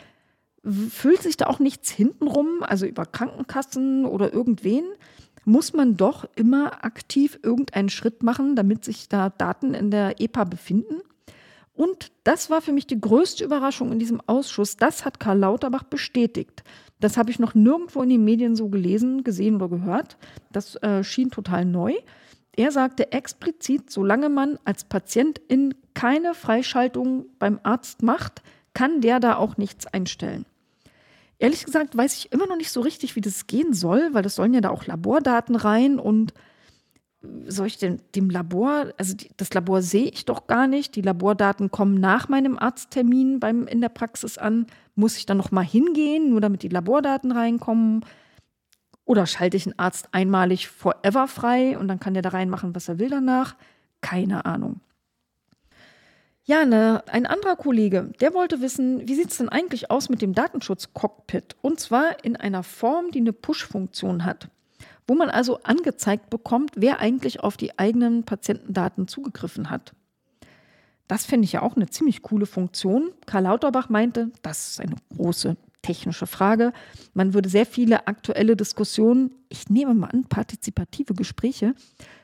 [0.62, 4.84] Füllt sich da auch nichts hintenrum, also über Krankenkassen oder irgendwen?
[5.44, 10.44] Muss man doch immer aktiv irgendeinen Schritt machen, damit sich da Daten in der EPA
[10.44, 11.02] befinden?
[11.74, 14.76] Und das war für mich die größte Überraschung in diesem Ausschuss.
[14.76, 16.62] Das hat Karl Lauterbach bestätigt.
[17.00, 20.16] Das habe ich noch nirgendwo in den Medien so gelesen, gesehen oder gehört.
[20.52, 21.94] Das äh, schien total neu.
[22.56, 28.42] Er sagte explizit, solange man als Patientin keine Freischaltung beim Arzt macht,
[28.74, 30.46] kann der da auch nichts einstellen.
[31.38, 34.36] Ehrlich gesagt weiß ich immer noch nicht so richtig, wie das gehen soll, weil das
[34.36, 36.32] sollen ja da auch Labordaten rein und
[37.46, 40.94] soll ich denn dem Labor, also das Labor sehe ich doch gar nicht.
[40.94, 44.66] Die Labordaten kommen nach meinem Arzttermin beim, in der Praxis an.
[44.94, 48.04] Muss ich dann noch mal hingehen, nur damit die Labordaten reinkommen?
[49.04, 52.88] Oder schalte ich einen Arzt einmalig forever frei und dann kann der da reinmachen, was
[52.88, 53.56] er will danach?
[54.00, 54.80] Keine Ahnung.
[56.46, 60.20] Ja, ne, ein anderer Kollege, der wollte wissen, wie sieht es denn eigentlich aus mit
[60.20, 61.56] dem Datenschutz-Cockpit?
[61.62, 64.50] Und zwar in einer Form, die eine Push-Funktion hat,
[65.06, 69.94] wo man also angezeigt bekommt, wer eigentlich auf die eigenen Patientendaten zugegriffen hat.
[71.08, 73.10] Das finde ich ja auch eine ziemlich coole Funktion.
[73.26, 76.72] Karl Lauterbach meinte, das ist eine große technische Frage.
[77.12, 81.74] Man würde sehr viele aktuelle Diskussionen, ich nehme mal an, partizipative Gespräche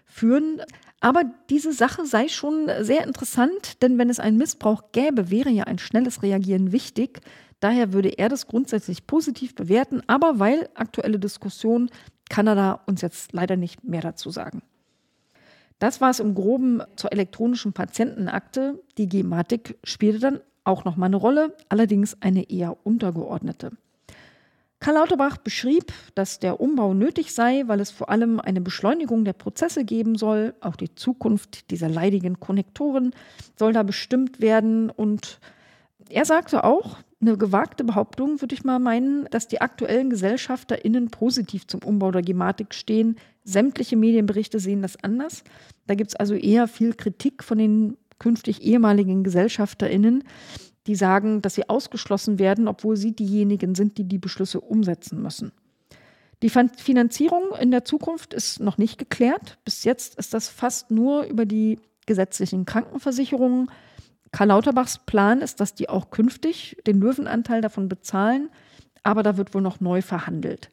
[0.07, 0.63] führen.
[1.01, 5.65] Aber diese Sache sei schon sehr interessant, denn wenn es einen Missbrauch gäbe, wäre ja
[5.65, 7.21] ein schnelles Reagieren wichtig.
[7.61, 11.91] Daher würde er das grundsätzlich positiv bewerten, aber weil aktuelle Diskussion
[12.31, 14.63] kann er da uns jetzt leider nicht mehr dazu sagen.
[15.81, 18.81] Das war es im Groben zur elektronischen Patientenakte.
[18.99, 23.73] Die Gematik spielte dann auch nochmal eine Rolle, allerdings eine eher untergeordnete.
[24.79, 29.33] Karl Lauterbach beschrieb, dass der Umbau nötig sei, weil es vor allem eine Beschleunigung der
[29.33, 30.55] Prozesse geben soll.
[30.61, 33.15] Auch die Zukunft dieser leidigen Konnektoren
[33.59, 34.91] soll da bestimmt werden.
[34.91, 35.41] Und
[36.11, 41.67] er sagte auch, eine gewagte Behauptung würde ich mal meinen, dass die aktuellen GesellschafterInnen positiv
[41.67, 43.17] zum Umbau der Gematik stehen.
[43.45, 45.45] Sämtliche Medienberichte sehen das anders.
[45.87, 50.25] Da gibt es also eher viel Kritik von den künftig ehemaligen GesellschafterInnen,
[50.87, 55.53] die sagen, dass sie ausgeschlossen werden, obwohl sie diejenigen sind, die die Beschlüsse umsetzen müssen.
[56.43, 59.59] Die Finanzierung in der Zukunft ist noch nicht geklärt.
[59.65, 63.71] Bis jetzt ist das fast nur über die gesetzlichen Krankenversicherungen.
[64.33, 68.49] Karl Lauterbachs Plan ist, dass die auch künftig den Löwenanteil davon bezahlen,
[69.03, 70.71] aber da wird wohl noch neu verhandelt.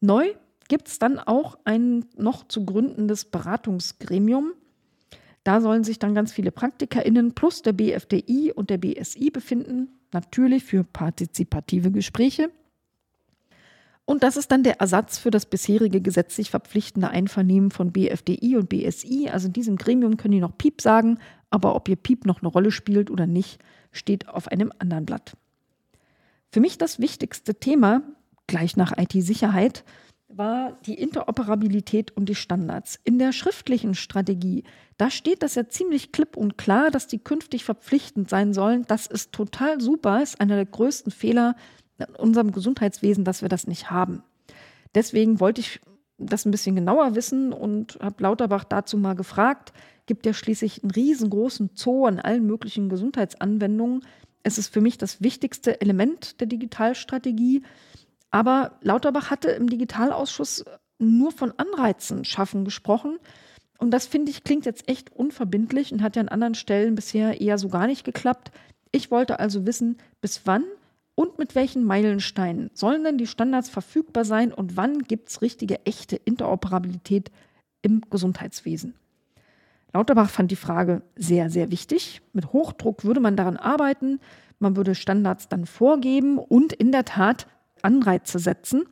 [0.00, 0.32] Neu
[0.70, 4.52] gibt es dann auch ein noch zu gründendes Beratungsgremium,
[5.42, 10.64] da sollen sich dann ganz viele PraktikerInnen plus der BFDI und der BSI befinden, natürlich
[10.64, 12.50] für partizipative Gespräche.
[14.04, 18.68] Und das ist dann der Ersatz für das bisherige gesetzlich verpflichtende Einvernehmen von BFDI und
[18.68, 19.28] BSI.
[19.28, 21.18] Also in diesem Gremium können die noch Piep sagen,
[21.50, 23.60] aber ob ihr Piep noch eine Rolle spielt oder nicht,
[23.90, 25.36] steht auf einem anderen Blatt.
[26.52, 28.02] Für mich das wichtigste Thema,
[28.46, 29.84] gleich nach IT-Sicherheit,
[30.32, 32.98] war die Interoperabilität und die Standards.
[33.04, 34.64] In der schriftlichen Strategie,
[34.96, 38.84] da steht das ja ziemlich klipp und klar, dass die künftig verpflichtend sein sollen.
[38.86, 41.56] Das ist total super, ist einer der größten Fehler
[41.98, 44.22] in unserem Gesundheitswesen, dass wir das nicht haben.
[44.94, 45.80] Deswegen wollte ich
[46.18, 49.72] das ein bisschen genauer wissen und habe Lauterbach dazu mal gefragt.
[50.06, 54.04] Gibt ja schließlich einen riesengroßen Zoo an allen möglichen Gesundheitsanwendungen.
[54.42, 57.62] Es ist für mich das wichtigste Element der Digitalstrategie.
[58.30, 60.64] Aber Lauterbach hatte im Digitalausschuss
[60.98, 63.18] nur von Anreizen schaffen gesprochen.
[63.78, 67.40] Und das finde ich klingt jetzt echt unverbindlich und hat ja an anderen Stellen bisher
[67.40, 68.52] eher so gar nicht geklappt.
[68.92, 70.64] Ich wollte also wissen, bis wann
[71.14, 75.84] und mit welchen Meilensteinen sollen denn die Standards verfügbar sein und wann gibt es richtige,
[75.86, 77.30] echte Interoperabilität
[77.82, 78.94] im Gesundheitswesen?
[79.92, 82.22] Lauterbach fand die Frage sehr, sehr wichtig.
[82.32, 84.20] Mit Hochdruck würde man daran arbeiten,
[84.58, 87.46] man würde Standards dann vorgeben und in der Tat
[87.84, 88.84] Anreize setzen.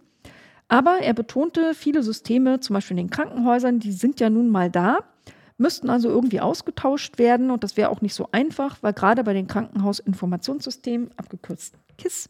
[0.68, 4.70] Aber er betonte, viele Systeme, zum Beispiel in den Krankenhäusern, die sind ja nun mal
[4.70, 4.99] da,
[5.57, 9.32] müssten also irgendwie ausgetauscht werden und das wäre auch nicht so einfach, weil gerade bei
[9.32, 12.28] den Krankenhausinformationssystemen, abgekürzt KISS,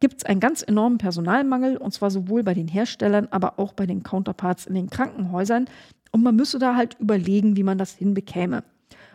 [0.00, 3.86] gibt es einen ganz enormen Personalmangel und zwar sowohl bei den Herstellern, aber auch bei
[3.86, 5.66] den Counterparts in den Krankenhäusern.
[6.12, 8.64] Und man müsse da halt überlegen, wie man das hinbekäme.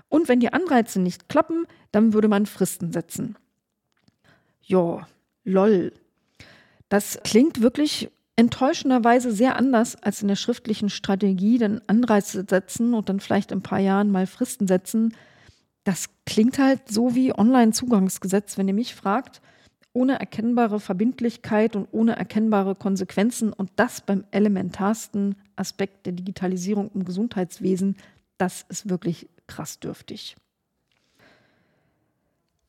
[0.09, 3.37] Und wenn die Anreize nicht klappen, dann würde man Fristen setzen.
[4.61, 5.07] Ja,
[5.43, 5.93] lol.
[6.91, 13.07] Das klingt wirklich enttäuschenderweise sehr anders als in der schriftlichen Strategie, denn Anreize setzen und
[13.07, 15.15] dann vielleicht in ein paar Jahren mal Fristen setzen.
[15.85, 19.41] Das klingt halt so wie Online-Zugangsgesetz, wenn ihr mich fragt,
[19.93, 27.05] ohne erkennbare Verbindlichkeit und ohne erkennbare Konsequenzen und das beim elementarsten Aspekt der Digitalisierung im
[27.05, 27.95] Gesundheitswesen,
[28.37, 30.35] das ist wirklich krass dürftig.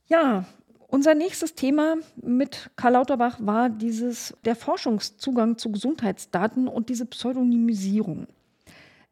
[0.06, 0.44] Ja,
[0.92, 8.26] unser nächstes Thema mit Karl Lauterbach war dieses, der Forschungszugang zu Gesundheitsdaten und diese Pseudonymisierung.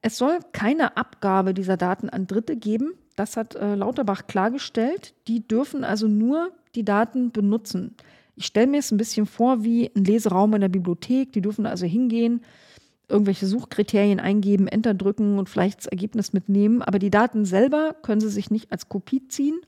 [0.02, 2.92] Es soll keine Abgabe dieser Daten an Dritte geben.
[3.16, 5.14] Das hat äh, Lauterbach klargestellt.
[5.26, 7.96] Die dürfen also nur die Daten benutzen.
[8.36, 11.32] Ich stelle mir es ein bisschen vor wie ein Leseraum in der Bibliothek.
[11.32, 12.42] Die dürfen also hingehen,
[13.08, 16.82] irgendwelche Suchkriterien eingeben, Enter drücken und vielleicht das Ergebnis mitnehmen.
[16.82, 19.60] Aber die Daten selber können sie sich nicht als Kopie ziehen.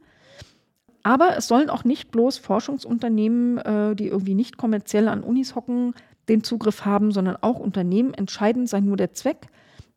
[1.03, 5.94] Aber es sollen auch nicht bloß Forschungsunternehmen, äh, die irgendwie nicht kommerziell an Unis hocken,
[6.28, 8.14] den Zugriff haben, sondern auch Unternehmen.
[8.14, 9.48] Entscheidend sei nur der Zweck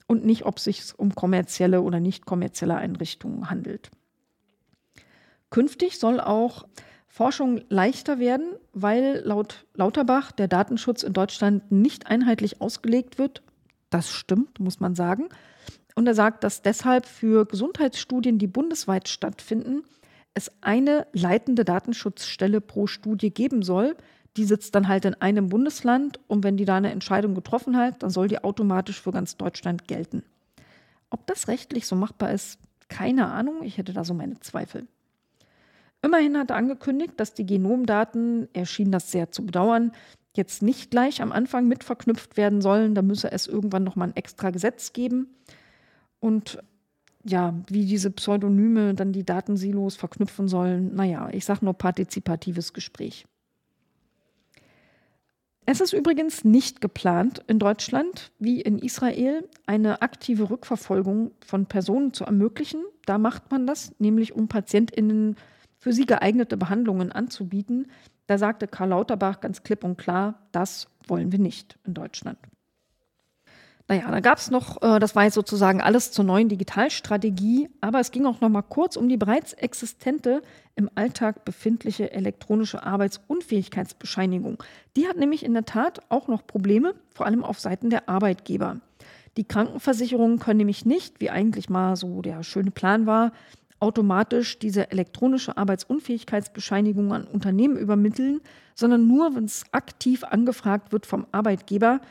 [0.07, 3.91] und nicht, ob es sich um kommerzielle oder nicht kommerzielle Einrichtungen handelt.
[5.51, 6.65] Künftig soll auch
[7.07, 13.41] Forschung leichter werden, weil laut Lauterbach der Datenschutz in Deutschland nicht einheitlich ausgelegt wird.
[13.89, 15.29] Das stimmt, muss man sagen.
[15.95, 19.83] Und er sagt, dass deshalb für Gesundheitsstudien, die bundesweit stattfinden,
[20.35, 23.95] es eine leitende Datenschutzstelle pro Studie geben soll.
[24.37, 28.03] Die sitzt dann halt in einem Bundesland und wenn die da eine Entscheidung getroffen hat,
[28.03, 30.23] dann soll die automatisch für ganz Deutschland gelten.
[31.09, 32.59] Ob das rechtlich so machbar ist,
[32.89, 33.63] keine Ahnung.
[33.63, 34.87] Ich hätte da so meine Zweifel.
[36.01, 39.93] Immerhin hat er angekündigt, dass die Genomdaten, er schien das sehr zu bedauern,
[40.35, 42.93] jetzt nicht gleich am Anfang mit verknüpft werden sollen.
[42.93, 45.29] Da müsse es irgendwann nochmal ein extra Gesetz geben.
[46.19, 46.59] Und
[47.25, 53.25] ja, wie diese Pseudonyme dann die Datensilos verknüpfen sollen, naja, ich sage nur partizipatives Gespräch.
[55.67, 62.13] Es ist übrigens nicht geplant, in Deutschland wie in Israel eine aktive Rückverfolgung von Personen
[62.13, 62.83] zu ermöglichen.
[63.07, 65.35] Da macht man das, nämlich um PatientInnen
[65.79, 67.87] für sie geeignete Behandlungen anzubieten.
[68.27, 72.37] Da sagte Karl Lauterbach ganz klipp und klar, das wollen wir nicht in Deutschland.
[73.87, 77.99] Naja, da gab es noch, äh, das war jetzt sozusagen alles zur neuen Digitalstrategie, aber
[77.99, 80.41] es ging auch noch mal kurz um die bereits existente,
[80.75, 84.61] im Alltag befindliche elektronische Arbeitsunfähigkeitsbescheinigung.
[84.95, 88.81] Die hat nämlich in der Tat auch noch Probleme, vor allem auf Seiten der Arbeitgeber.
[89.37, 93.33] Die Krankenversicherungen können nämlich nicht, wie eigentlich mal so der schöne Plan war,
[93.79, 98.41] automatisch diese elektronische Arbeitsunfähigkeitsbescheinigung an Unternehmen übermitteln,
[98.73, 102.01] sondern nur, wenn es aktiv angefragt wird vom Arbeitgeber.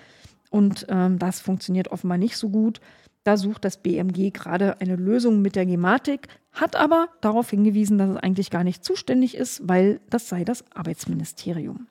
[0.54, 2.80] Und ähm, das funktioniert offenbar nicht so gut.
[3.24, 8.10] Da sucht das BMG gerade eine Lösung mit der Gematik, hat aber darauf hingewiesen, dass
[8.10, 11.88] es eigentlich gar nicht zuständig ist, weil das sei das Arbeitsministerium.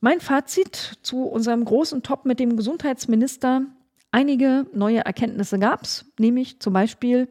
[0.00, 3.66] Mein Fazit zu unserem großen Top mit dem Gesundheitsminister.
[4.10, 7.28] Einige neue Erkenntnisse gab es, nämlich zum Beispiel,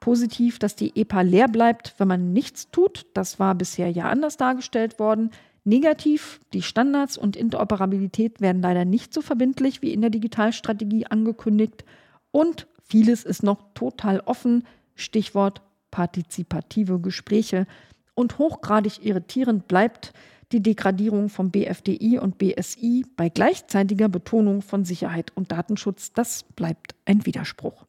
[0.00, 3.06] Positiv, dass die EPA leer bleibt, wenn man nichts tut.
[3.14, 5.30] Das war bisher ja anders dargestellt worden.
[5.68, 11.84] Negativ, die Standards und Interoperabilität werden leider nicht so verbindlich wie in der Digitalstrategie angekündigt.
[12.30, 14.64] Und vieles ist noch total offen.
[14.94, 15.60] Stichwort
[15.90, 17.66] partizipative Gespräche.
[18.14, 20.12] Und hochgradig irritierend bleibt
[20.52, 26.12] die Degradierung von BFDI und BSI bei gleichzeitiger Betonung von Sicherheit und Datenschutz.
[26.14, 27.84] Das bleibt ein Widerspruch.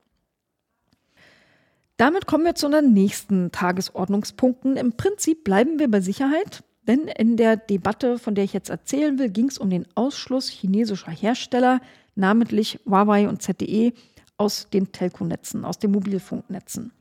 [1.95, 4.75] Damit kommen wir zu den nächsten Tagesordnungspunkten.
[4.75, 9.19] Im Prinzip bleiben wir bei Sicherheit, denn in der Debatte, von der ich jetzt erzählen
[9.19, 11.81] will, ging es um den Ausschluss chinesischer Hersteller,
[12.15, 13.93] namentlich Huawei und ZTE,
[14.37, 16.91] aus den Telco-Netzen, aus den Mobilfunknetzen.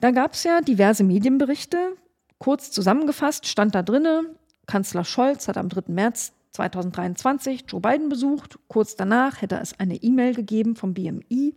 [0.00, 1.96] Da gab es ja diverse Medienberichte.
[2.38, 4.24] Kurz zusammengefasst stand da drinne,
[4.66, 5.92] Kanzler Scholz hat am 3.
[5.92, 8.58] März 2023 Joe Biden besucht.
[8.66, 11.54] Kurz danach hätte es eine E-Mail gegeben vom BMI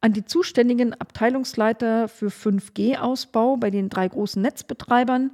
[0.00, 5.32] an die zuständigen Abteilungsleiter für 5G-Ausbau bei den drei großen Netzbetreibern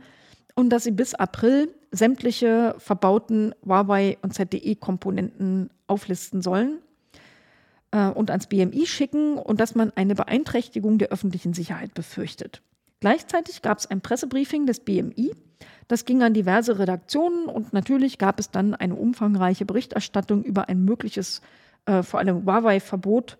[0.58, 6.80] und dass sie bis April sämtliche verbauten Huawei und ZTE-Komponenten auflisten sollen
[7.92, 12.60] äh, und ans BMI schicken und dass man eine Beeinträchtigung der öffentlichen Sicherheit befürchtet.
[12.98, 15.30] Gleichzeitig gab es ein Pressebriefing des BMI.
[15.86, 20.84] Das ging an diverse Redaktionen und natürlich gab es dann eine umfangreiche Berichterstattung über ein
[20.84, 21.40] mögliches,
[21.86, 23.38] äh, vor allem Huawei-Verbot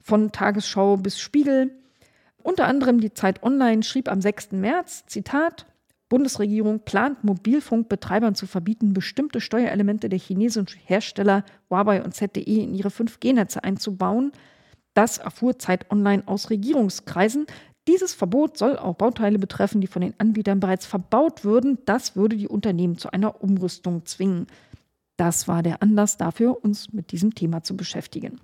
[0.00, 1.72] von Tagesschau bis Spiegel.
[2.40, 4.52] Unter anderem die Zeit Online schrieb am 6.
[4.52, 5.66] März, Zitat,
[6.12, 12.90] Bundesregierung plant Mobilfunkbetreibern zu verbieten, bestimmte Steuerelemente der chinesischen Hersteller Huawei und ZTE in ihre
[12.90, 14.32] 5G-Netze einzubauen.
[14.92, 17.46] Das erfuhr Zeit Online aus Regierungskreisen.
[17.88, 21.78] Dieses Verbot soll auch Bauteile betreffen, die von den Anbietern bereits verbaut würden.
[21.86, 24.48] Das würde die Unternehmen zu einer Umrüstung zwingen.
[25.16, 28.38] Das war der Anlass dafür, uns mit diesem Thema zu beschäftigen.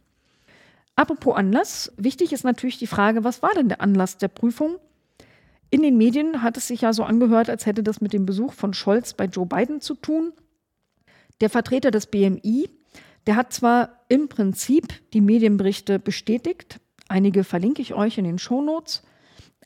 [0.96, 4.78] Apropos Anlass, wichtig ist natürlich die Frage, was war denn der Anlass der Prüfung?
[5.70, 8.54] In den Medien hat es sich ja so angehört, als hätte das mit dem Besuch
[8.54, 10.32] von Scholz bei Joe Biden zu tun.
[11.40, 12.70] Der Vertreter des BMI,
[13.26, 19.02] der hat zwar im Prinzip die Medienberichte bestätigt, einige verlinke ich euch in den Shownotes,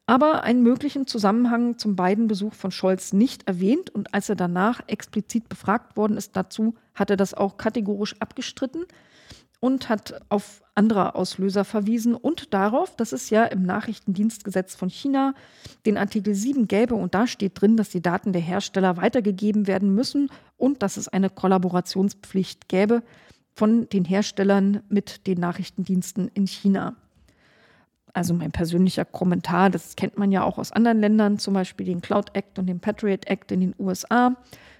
[0.06, 5.48] aber einen möglichen Zusammenhang zum Biden-Besuch von Scholz nicht erwähnt und als er danach explizit
[5.48, 8.84] befragt worden ist dazu, hat er das auch kategorisch abgestritten
[9.62, 15.34] und hat auf andere Auslöser verwiesen und darauf, dass es ja im Nachrichtendienstgesetz von China
[15.86, 19.94] den Artikel 7 gäbe und da steht drin, dass die Daten der Hersteller weitergegeben werden
[19.94, 23.04] müssen und dass es eine Kollaborationspflicht gäbe
[23.54, 26.96] von den Herstellern mit den Nachrichtendiensten in China.
[28.12, 32.00] Also mein persönlicher Kommentar, das kennt man ja auch aus anderen Ländern, zum Beispiel den
[32.00, 34.34] Cloud Act und den Patriot Act in den USA.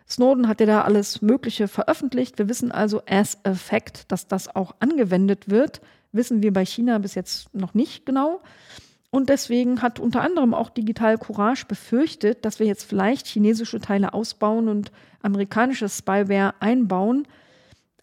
[0.08, 2.38] Snowden hat ja da alles Mögliche veröffentlicht.
[2.38, 5.80] Wir wissen also as a fact, dass das auch angewendet wird.
[6.12, 8.42] Wissen wir bei China bis jetzt noch nicht genau.
[9.10, 14.14] Und deswegen hat unter anderem auch Digital Courage befürchtet, dass wir jetzt vielleicht chinesische Teile
[14.14, 14.90] ausbauen und
[15.20, 17.26] amerikanische Spyware einbauen.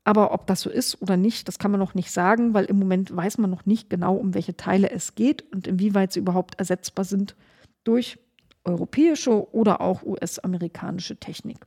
[0.04, 2.80] Aber ob das so ist oder nicht, das kann man noch nicht sagen, weil im
[2.80, 6.60] Moment weiß man noch nicht genau, um welche Teile es geht und inwieweit sie überhaupt
[6.60, 7.36] ersetzbar sind
[7.84, 8.20] durch
[8.64, 11.66] europäische oder auch US-amerikanische Technik.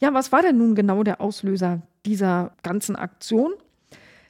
[0.00, 3.52] Ja, was war denn nun genau der Auslöser dieser ganzen Aktion?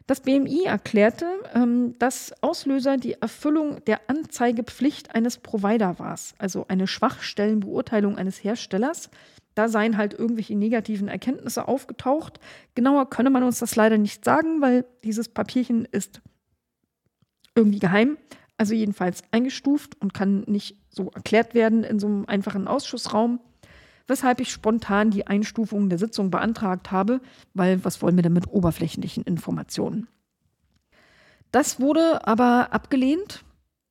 [0.09, 6.89] Das BMI erklärte, ähm, dass Auslöser die Erfüllung der Anzeigepflicht eines Provider war, also eine
[6.89, 9.11] Schwachstellenbeurteilung eines Herstellers.
[9.55, 12.41] Da seien halt irgendwelche negativen Erkenntnisse aufgetaucht.
[12.75, 16.21] Genauer könne man uns das leider nicht sagen, weil dieses Papierchen ist
[17.55, 18.19] irgendwie geheim,
[18.57, 23.39] also jedenfalls eingestuft und kann nicht so erklärt werden in so einem einfachen Ausschussraum
[24.11, 27.21] weshalb ich spontan die Einstufung der Sitzung beantragt habe,
[27.55, 30.09] weil was wollen wir denn mit oberflächlichen Informationen?
[31.53, 33.45] Das wurde aber abgelehnt.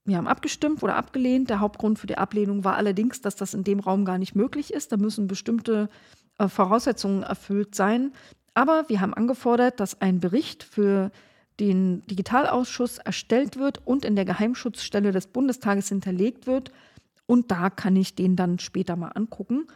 [0.05, 1.49] Wir haben abgestimmt oder abgelehnt.
[1.49, 4.73] Der Hauptgrund für die Ablehnung war allerdings, dass das in dem Raum gar nicht möglich
[4.73, 4.91] ist.
[4.91, 5.89] Da müssen bestimmte
[6.37, 8.13] äh, Voraussetzungen erfüllt sein.
[8.53, 11.11] Aber wir haben angefordert, dass ein Bericht für
[11.59, 16.71] den Digitalausschuss erstellt wird und in der Geheimschutzstelle des Bundestages hinterlegt wird.
[17.25, 19.67] Und da kann ich den dann später mal angucken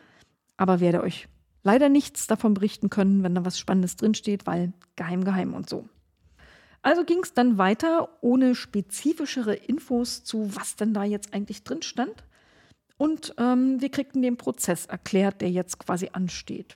[0.58, 1.28] aber werde euch
[1.64, 5.88] leider nichts davon berichten können, wenn da was Spannendes drinsteht, weil geheim, geheim und so.
[6.82, 11.82] Also ging es dann weiter ohne spezifischere Infos zu, was denn da jetzt eigentlich drin
[11.82, 12.26] stand.
[12.98, 16.76] Und ähm, wir kriegten den Prozess erklärt, der jetzt quasi ansteht.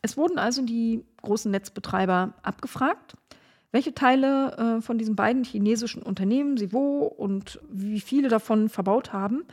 [0.00, 3.16] Es wurden also die großen Netzbetreiber abgefragt,
[3.70, 9.12] welche Teile äh, von diesen beiden chinesischen Unternehmen sie wo und wie viele davon verbaut
[9.12, 9.44] haben.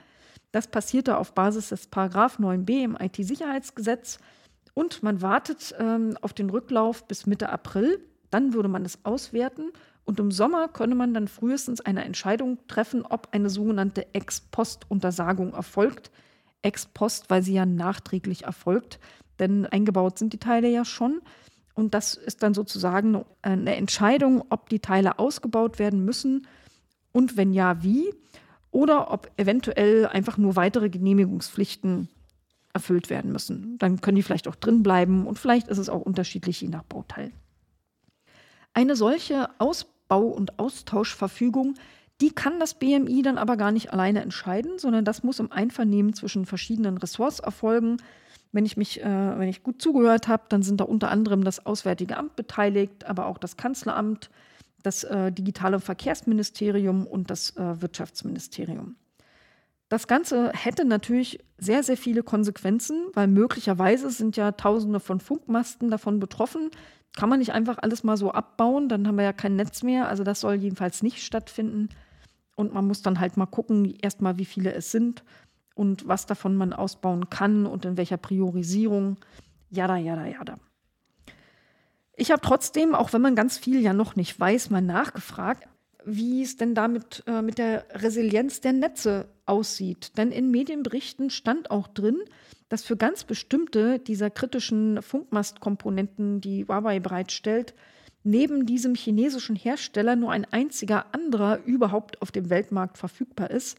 [0.52, 4.20] Das passierte auf Basis des Paragraph 9b im IT-Sicherheitsgesetz
[4.74, 8.00] und man wartet ähm, auf den Rücklauf bis Mitte April.
[8.32, 9.72] Dann würde man es auswerten
[10.06, 16.12] und im Sommer könne man dann frühestens eine Entscheidung treffen, ob eine sogenannte Ex-Post-Untersagung erfolgt.
[16.62, 19.00] Ex-Post, weil sie ja nachträglich erfolgt,
[19.40, 21.22] denn eingebaut sind die Teile ja schon.
[21.74, 26.48] Und das ist dann sozusagen eine Entscheidung, ob die Teile ausgebaut werden müssen
[27.12, 28.14] und wenn ja, wie.
[28.72, 32.10] Oder ob eventuell einfach nur weitere Genehmigungspflichten
[32.74, 33.78] erfüllt werden müssen.
[33.80, 36.84] Dann können die vielleicht auch drin bleiben und vielleicht ist es auch unterschiedlich je nach
[36.84, 37.32] Bauteil.
[38.74, 41.76] Eine solche Ausbau- und Austauschverfügung,
[42.22, 46.14] die kann das BMI dann aber gar nicht alleine entscheiden, sondern das muss im Einvernehmen
[46.14, 47.98] zwischen verschiedenen Ressorts erfolgen.
[48.52, 51.66] Wenn ich mich, äh, wenn ich gut zugehört habe, dann sind da unter anderem das
[51.66, 54.30] Auswärtige Amt beteiligt, aber auch das Kanzleramt,
[54.84, 58.96] das äh, Digitale Verkehrsministerium und das äh, Wirtschaftsministerium.
[59.90, 65.90] Das Ganze hätte natürlich sehr, sehr viele Konsequenzen, weil möglicherweise sind ja Tausende von Funkmasten
[65.90, 66.70] davon betroffen.
[67.18, 70.08] Kann man nicht einfach alles mal so abbauen, dann haben wir ja kein Netz mehr.
[70.08, 71.90] Also das soll jedenfalls nicht stattfinden.
[72.56, 75.24] Und man muss dann halt mal gucken, erstmal wie viele es sind
[75.74, 79.18] und was davon man ausbauen kann und in welcher Priorisierung.
[79.72, 80.58] Jada, jada, jada.
[82.20, 85.70] Ich habe trotzdem, auch wenn man ganz viel ja noch nicht weiß, mal nachgefragt,
[86.04, 90.18] wie es denn damit äh, mit der Resilienz der Netze aussieht.
[90.18, 92.18] Denn in Medienberichten stand auch drin,
[92.68, 97.74] dass für ganz bestimmte dieser kritischen Funkmastkomponenten, die Huawei bereitstellt,
[98.26, 103.78] neben diesem chinesischen Hersteller nur ein einziger anderer überhaupt auf dem Weltmarkt verfügbar ist.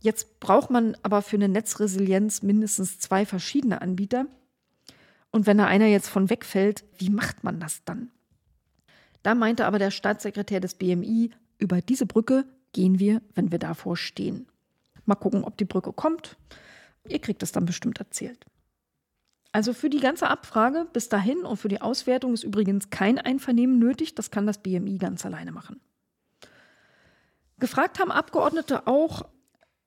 [0.00, 4.24] Jetzt braucht man aber für eine Netzresilienz mindestens zwei verschiedene Anbieter.
[5.36, 8.10] Und wenn da einer jetzt von wegfällt, wie macht man das dann?
[9.22, 13.98] Da meinte aber der Staatssekretär des BMI, über diese Brücke gehen wir, wenn wir davor
[13.98, 14.46] stehen.
[15.04, 16.38] Mal gucken, ob die Brücke kommt.
[17.06, 18.46] Ihr kriegt es dann bestimmt erzählt.
[19.52, 23.78] Also für die ganze Abfrage bis dahin und für die Auswertung ist übrigens kein Einvernehmen
[23.78, 24.14] nötig.
[24.14, 25.82] Das kann das BMI ganz alleine machen.
[27.58, 29.26] Gefragt haben Abgeordnete auch,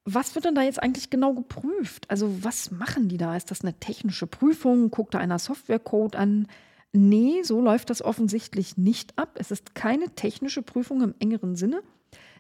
[0.06, 2.10] was wird denn da jetzt eigentlich genau geprüft?
[2.10, 3.36] Also was machen die da?
[3.36, 4.92] Ist das eine technische Prüfung?
[4.92, 6.48] Guckt da einer Softwarecode an?
[6.92, 9.36] Nee, so läuft das offensichtlich nicht ab.
[9.36, 11.82] Es ist keine technische Prüfung im engeren Sinne.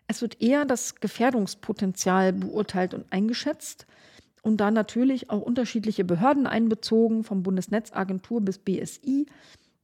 [0.07, 3.85] Es wird eher das Gefährdungspotenzial beurteilt und eingeschätzt
[4.41, 9.27] und da natürlich auch unterschiedliche Behörden einbezogen, vom Bundesnetzagentur bis BSI.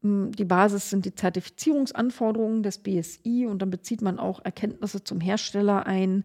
[0.02, 5.22] Hm, die Basis sind die Zertifizierungsanforderungen des BSI und dann bezieht man auch Erkenntnisse zum
[5.22, 6.24] Hersteller ein,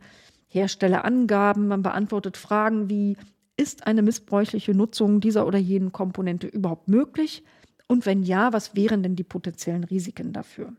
[0.50, 3.16] Herstellerangaben, man beantwortet Fragen wie,
[3.56, 7.44] ist eine missbräuchliche Nutzung dieser oder jenen Komponente überhaupt möglich?
[7.86, 10.72] Und wenn ja, was wären denn die potenziellen Risiken dafür?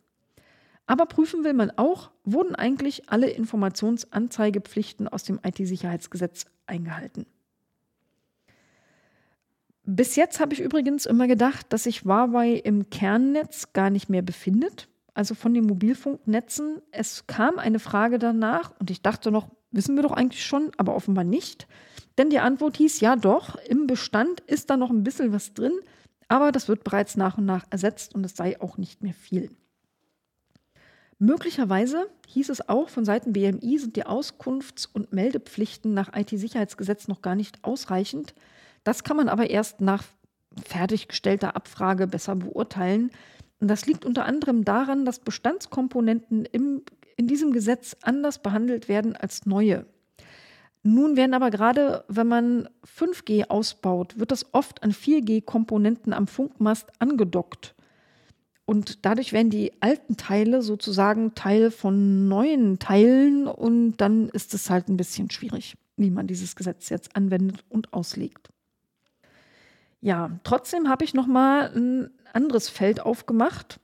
[0.87, 7.25] Aber prüfen will man auch, wurden eigentlich alle Informationsanzeigepflichten aus dem IT-Sicherheitsgesetz eingehalten.
[9.83, 14.21] Bis jetzt habe ich übrigens immer gedacht, dass sich Huawei im Kernnetz gar nicht mehr
[14.21, 16.81] befindet, also von den Mobilfunknetzen.
[16.91, 20.95] Es kam eine Frage danach und ich dachte noch, wissen wir doch eigentlich schon, aber
[20.95, 21.67] offenbar nicht.
[22.17, 25.73] Denn die Antwort hieß, ja doch, im Bestand ist da noch ein bisschen was drin,
[26.27, 29.49] aber das wird bereits nach und nach ersetzt und es sei auch nicht mehr viel.
[31.19, 37.21] Möglicherweise hieß es auch von Seiten BMI sind die Auskunfts- und Meldepflichten nach IT-Sicherheitsgesetz noch
[37.21, 38.33] gar nicht ausreichend.
[38.83, 40.03] Das kann man aber erst nach
[40.65, 43.11] fertiggestellter Abfrage besser beurteilen.
[43.59, 46.81] Und das liegt unter anderem daran, dass Bestandskomponenten im,
[47.17, 49.85] in diesem Gesetz anders behandelt werden als neue.
[50.83, 56.89] Nun werden aber gerade, wenn man 5G ausbaut, wird das oft an 4G-Komponenten am Funkmast
[56.99, 57.75] angedockt.
[58.65, 64.69] Und dadurch werden die alten Teile sozusagen Teil von neuen Teilen und dann ist es
[64.69, 68.49] halt ein bisschen schwierig, wie man dieses Gesetz jetzt anwendet und auslegt.
[69.99, 73.79] Ja, trotzdem habe ich noch mal ein anderes Feld aufgemacht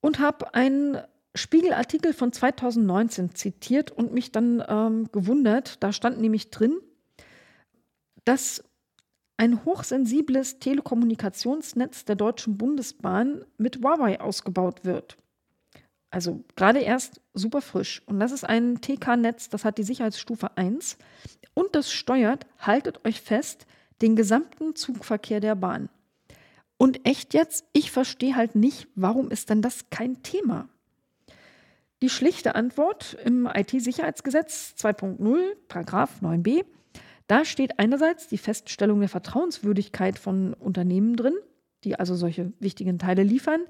[0.00, 0.98] und habe einen
[1.38, 5.82] Spiegelartikel von 2019 zitiert und mich dann ähm, gewundert.
[5.82, 6.78] Da stand nämlich drin,
[8.24, 8.64] dass
[9.38, 15.16] ein hochsensibles Telekommunikationsnetz der Deutschen Bundesbahn mit Huawei ausgebaut wird.
[16.10, 18.02] Also gerade erst super frisch.
[18.06, 20.96] Und das ist ein TK-Netz, das hat die Sicherheitsstufe 1
[21.54, 23.66] und das steuert, haltet euch fest,
[24.02, 25.88] den gesamten Zugverkehr der Bahn.
[26.78, 30.68] Und echt jetzt, ich verstehe halt nicht, warum ist denn das kein Thema?
[32.00, 36.64] Die schlichte Antwort im IT-Sicherheitsgesetz 2.0, Paragraph 9b,
[37.26, 41.34] da steht einerseits die Feststellung der Vertrauenswürdigkeit von Unternehmen drin,
[41.82, 43.62] die also solche wichtigen Teile liefern,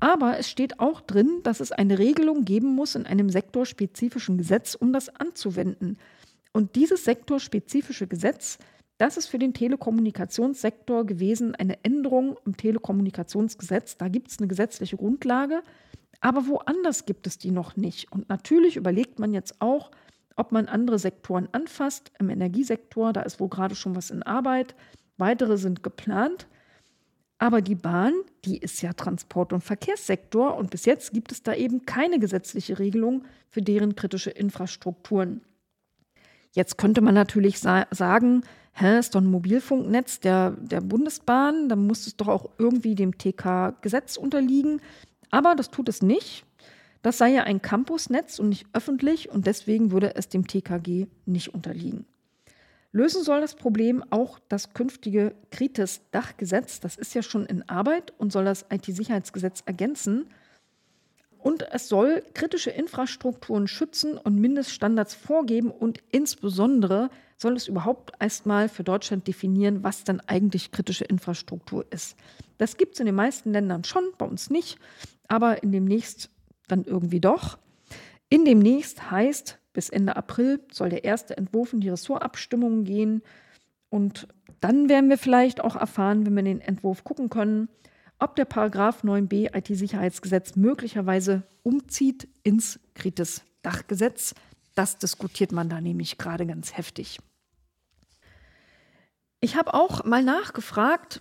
[0.00, 4.74] aber es steht auch drin, dass es eine Regelung geben muss in einem sektorspezifischen Gesetz,
[4.74, 5.98] um das anzuwenden.
[6.52, 8.58] Und dieses sektorspezifische Gesetz,
[8.96, 13.96] das ist für den Telekommunikationssektor gewesen eine Änderung im Telekommunikationsgesetz.
[13.96, 15.62] Da gibt es eine gesetzliche Grundlage
[16.20, 18.10] Aber woanders gibt es die noch nicht.
[18.12, 19.90] Und natürlich überlegt man jetzt auch,
[20.36, 22.12] ob man andere Sektoren anfasst.
[22.18, 24.74] Im Energiesektor, da ist wohl gerade schon was in Arbeit.
[25.16, 26.46] Weitere sind geplant.
[27.38, 31.54] Aber die Bahn, die ist ja Transport- und Verkehrssektor und bis jetzt gibt es da
[31.54, 35.42] eben keine gesetzliche Regelung für deren kritische Infrastrukturen.
[36.52, 38.42] Jetzt könnte man natürlich sa sagen,
[38.72, 43.16] hä, ist doch ein Mobilfunknetz der, der Bundesbahn, dann muss es doch auch irgendwie dem
[43.16, 44.80] TK-Gesetz unterliegen.
[45.30, 46.44] Aber das tut es nicht.
[47.02, 51.54] Das sei ja ein Campusnetz und nicht öffentlich und deswegen würde es dem TKG nicht
[51.54, 52.06] unterliegen.
[52.90, 56.80] Lösen soll das Problem auch das künftige Kritis-Dachgesetz.
[56.80, 60.26] Das ist ja schon in Arbeit und soll das IT-Sicherheitsgesetz ergänzen.
[61.38, 68.68] Und es soll kritische Infrastrukturen schützen und Mindeststandards vorgeben und insbesondere soll es überhaupt erstmal
[68.68, 72.16] für Deutschland definieren, was dann eigentlich kritische Infrastruktur ist.
[72.56, 74.78] Das gibt es in den meisten Ländern schon, bei uns nicht,
[75.28, 76.30] aber in demnächst
[76.66, 77.58] dann irgendwie doch.
[78.28, 83.22] In demnächst heißt, bis Ende April soll der erste Entwurf in die Ressortabstimmung gehen.
[83.90, 84.26] Und
[84.60, 87.68] dann werden wir vielleicht auch erfahren, wenn wir den Entwurf gucken können,
[88.18, 94.34] ob der Paragraph 9b IT-Sicherheitsgesetz möglicherweise umzieht ins Kritis-Dachgesetz.
[94.74, 97.18] Das diskutiert man da nämlich gerade ganz heftig.
[99.40, 101.20] Ich habe auch mal nachgefragt,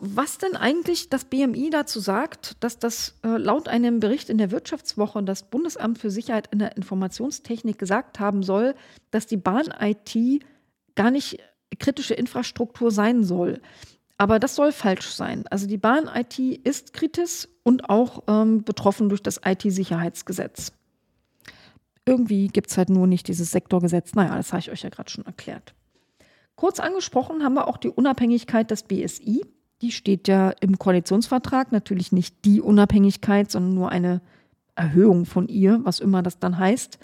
[0.00, 4.50] was denn eigentlich das BMI dazu sagt, dass das äh, laut einem Bericht in der
[4.50, 8.74] Wirtschaftswoche das Bundesamt für Sicherheit in der Informationstechnik gesagt haben soll,
[9.10, 10.42] dass die Bahn-IT
[10.96, 11.38] gar nicht
[11.78, 13.60] kritische Infrastruktur sein soll.
[14.18, 15.44] Aber das soll falsch sein.
[15.48, 20.72] Also die Bahn-IT ist kritisch und auch ähm, betroffen durch das IT-Sicherheitsgesetz.
[22.04, 24.14] Irgendwie gibt es halt nur nicht dieses Sektorgesetz.
[24.14, 25.74] Naja, das habe ich euch ja gerade schon erklärt.
[26.56, 29.42] Kurz angesprochen haben wir auch die Unabhängigkeit des BSI
[29.82, 34.20] die steht ja im Koalitionsvertrag, natürlich nicht die Unabhängigkeit, sondern nur eine
[34.74, 36.98] Erhöhung von ihr, was immer das dann heißt.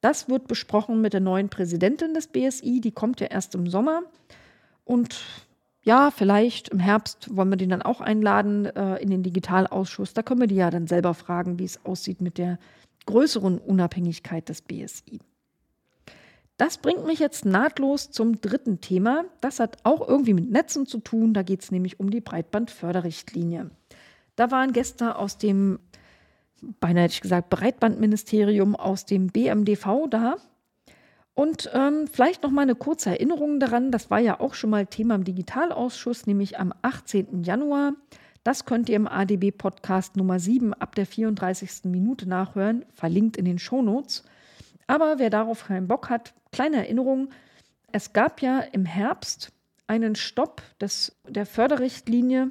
[0.00, 4.02] Das wird besprochen mit der neuen Präsidentin des BSI, die kommt ja erst im Sommer.
[4.84, 5.20] Und
[5.84, 10.12] ja, vielleicht im Herbst wollen wir den dann auch einladen äh, in den Digitalausschuss.
[10.12, 12.58] Da können wir die ja dann selber fragen, wie es aussieht mit der
[13.06, 15.20] größeren Unabhängigkeit des BSI.
[16.56, 19.24] Das bringt mich jetzt nahtlos zum dritten Thema.
[19.40, 21.34] Das hat auch irgendwie mit Netzen zu tun.
[21.34, 23.70] Da geht es nämlich um die Breitbandförderrichtlinie.
[24.36, 25.78] Da waren Gäste aus dem,
[26.80, 30.36] beinahe hätte ich gesagt, Breitbandministerium, aus dem BMDV da.
[31.34, 34.86] Und ähm, vielleicht noch mal eine kurze Erinnerung daran, das war ja auch schon mal
[34.86, 37.42] Thema im Digitalausschuss, nämlich am 18.
[37.42, 37.94] Januar.
[38.44, 41.84] Das könnt ihr im ADB-Podcast Nummer 7 ab der 34.
[41.84, 44.24] Minute nachhören, verlinkt in den Shownotes.
[44.86, 47.30] Aber wer darauf keinen Bock hat, kleine Erinnerung,
[47.92, 49.52] es gab ja im Herbst
[49.86, 52.50] einen Stopp des, der Förderrichtlinie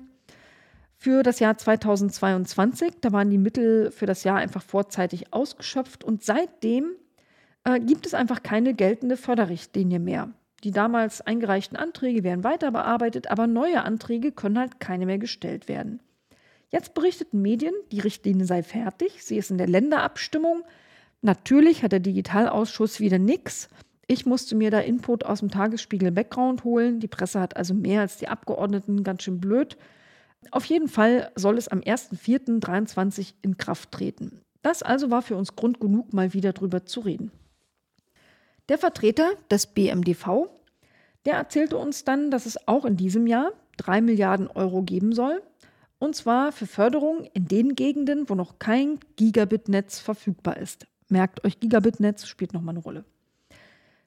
[0.97, 2.93] für das Jahr 2022.
[3.01, 6.91] Da waren die Mittel für das Jahr einfach vorzeitig ausgeschöpft und seitdem
[7.63, 10.29] äh, gibt es einfach keine geltende Förderrichtlinie mehr.
[10.63, 15.67] Die damals eingereichten Anträge werden weiter bearbeitet, aber neue Anträge können halt keine mehr gestellt
[15.67, 16.01] werden.
[16.69, 20.63] Jetzt berichteten Medien, die Richtlinie sei fertig, sie ist in der Länderabstimmung,
[21.22, 23.69] Natürlich hat der Digitalausschuss wieder nichts.
[24.07, 26.99] Ich musste mir da Input aus dem Tagesspiegel Background holen.
[26.99, 29.78] Die Presse hat also mehr als die Abgeordneten, ganz schön blöd.
[30.49, 34.41] Auf jeden Fall soll es am 1.4.23 in Kraft treten.
[34.63, 37.32] Das also war für uns Grund genug, mal wieder drüber zu reden.
[38.69, 40.49] Der Vertreter des BMDV,
[41.26, 45.41] der erzählte uns dann, dass es auch in diesem Jahr 3 Milliarden Euro geben soll.
[45.99, 50.88] Und zwar für Förderung in den Gegenden, wo noch kein Gigabit-Netz verfügbar ist.
[51.12, 53.03] Merkt euch, Gigabit-Netz spielt nochmal eine Rolle.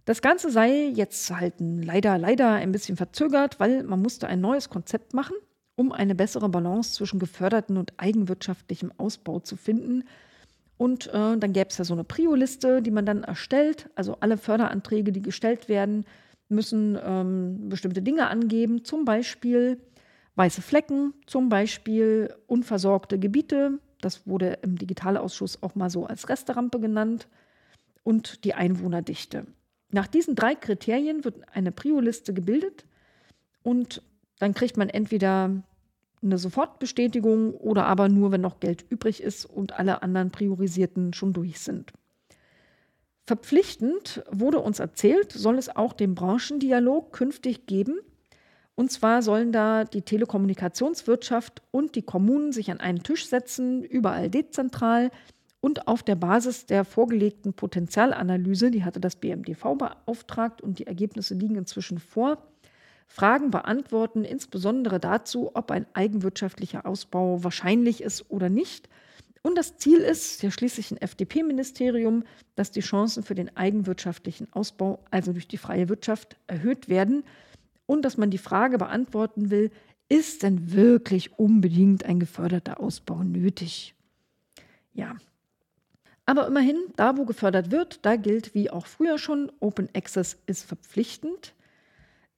[0.07, 4.71] Das Ganze sei jetzt halt leider, leider ein bisschen verzögert, weil man musste ein neues
[4.71, 5.37] Konzept machen,
[5.77, 10.05] um eine bessere Balance zwischen geförderten und eigenwirtschaftlichem Ausbau zu finden.
[10.79, 13.91] Und äh, dann gäbe es ja so eine Prio-Liste, die man dann erstellt.
[13.95, 16.07] Also alle Förderanträge, die gestellt werden,
[16.49, 19.79] müssen ähm, bestimmte Dinge angeben, zum Beispiel
[20.37, 26.81] weiße Flecken, zum Beispiel unversorgte Gebiete, das wurde im Digitalausschuss auch mal so als Resterampe
[26.81, 27.29] genannt.
[28.03, 29.47] Und die Einwohnerdichte.
[29.91, 32.85] Nach diesen drei Kriterien wird eine Prio-Liste gebildet
[33.63, 34.03] und
[34.39, 35.63] dann kriegt man entweder
[36.23, 41.33] eine Sofortbestätigung oder aber nur, wenn noch Geld übrig ist und alle anderen Priorisierten schon
[41.33, 41.93] durch sind.
[43.27, 48.01] Verpflichtend wurde uns erzählt, soll es auch den Branchendialog künftig geben
[48.77, 54.31] und zwar sollen da die Telekommunikationswirtschaft und die Kommunen sich an einen Tisch setzen, überall
[54.31, 55.11] dezentral
[55.61, 61.35] und auf der Basis der vorgelegten Potenzialanalyse, die hatte das BMDV beauftragt und die Ergebnisse
[61.35, 62.39] liegen inzwischen vor,
[63.07, 68.89] Fragen beantworten, insbesondere dazu, ob ein eigenwirtschaftlicher Ausbau wahrscheinlich ist oder nicht.
[69.43, 72.25] Und das Ziel ist ja schließlich ein FDP-Ministerium,
[72.57, 77.25] dass die Chancen für den eigenwirtschaftlichen Ausbau, also durch die freie Wirtschaft, erhöht werden
[77.87, 79.71] und dass man die Frage beantworten will,
[80.09, 83.95] ist denn wirklich unbedingt ein geförderter Ausbau nötig?
[84.93, 85.17] Ja.
[86.27, 90.65] Aber immerhin, da wo gefördert wird, da gilt wie auch früher schon, Open Access ist
[90.65, 91.55] verpflichtend.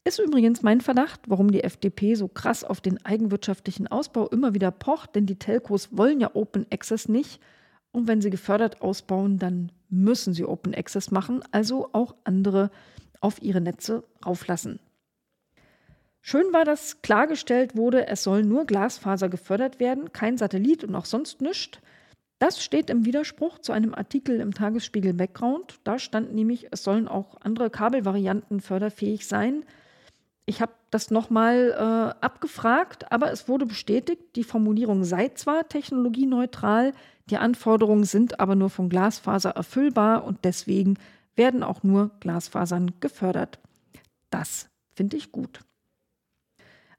[0.04, 4.70] Ist übrigens mein Verdacht, warum die FDP so krass auf den eigenwirtschaftlichen Ausbau immer wieder
[4.70, 7.40] pocht, denn die Telcos wollen ja Open Access nicht.
[7.92, 12.70] Und wenn sie gefördert ausbauen, dann müssen sie Open Access machen, also auch andere
[13.20, 14.78] auf ihre Netze rauflassen.
[16.28, 21.04] Schön war, dass klargestellt wurde, es soll nur Glasfaser gefördert werden, kein Satellit und auch
[21.04, 21.78] sonst nichts.
[22.40, 25.78] Das steht im Widerspruch zu einem Artikel im Tagesspiegel Background.
[25.84, 29.64] Da stand nämlich, es sollen auch andere Kabelvarianten förderfähig sein.
[30.46, 36.92] Ich habe das nochmal äh, abgefragt, aber es wurde bestätigt, die Formulierung sei zwar technologieneutral,
[37.30, 40.98] die Anforderungen sind aber nur von Glasfaser erfüllbar und deswegen
[41.36, 43.60] werden auch nur Glasfasern gefördert.
[44.30, 45.60] Das finde ich gut.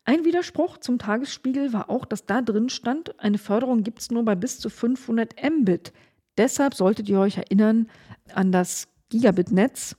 [0.08, 4.24] Ein Widerspruch zum Tagesspiegel war auch, dass da drin stand, eine Förderung gibt es nur
[4.24, 5.94] bei bis zu 500 Mbit.
[6.38, 7.88] Deshalb solltet ihr euch erinnern
[8.34, 9.96] an das Gigabit-Netz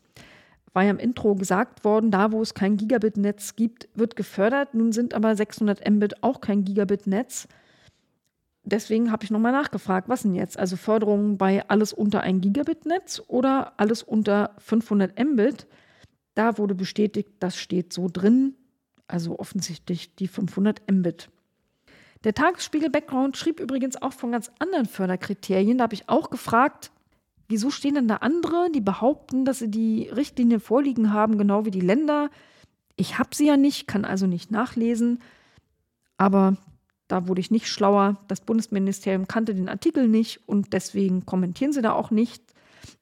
[0.79, 4.75] war ja im Intro gesagt worden, da wo es kein Gigabit-Netz gibt, wird gefördert.
[4.75, 7.49] Nun sind aber 600 Mbit auch kein Gigabit-Netz.
[8.63, 10.57] Deswegen habe ich nochmal nachgefragt, was denn jetzt?
[10.57, 15.67] Also Förderungen bei alles unter ein Gigabit-Netz oder alles unter 500 Mbit?
[16.37, 18.55] Da wurde bestätigt, das steht so drin.
[19.09, 21.29] Also offensichtlich die 500 Mbit.
[22.25, 25.79] Der Tagesspiegel Background schrieb übrigens auch von ganz anderen Förderkriterien.
[25.79, 26.91] Da habe ich auch gefragt,
[27.49, 31.71] Wieso stehen denn da andere, die behaupten, dass sie die Richtlinie vorliegen haben, genau wie
[31.71, 32.31] die Länder?
[32.95, 35.21] Ich habe sie ja nicht, kann also nicht nachlesen.
[36.19, 36.59] Aber
[37.09, 38.19] da wurde ich nicht schlauer.
[38.29, 42.43] Das Bundesministerium kannte den Artikel nicht und deswegen kommentieren sie da auch nicht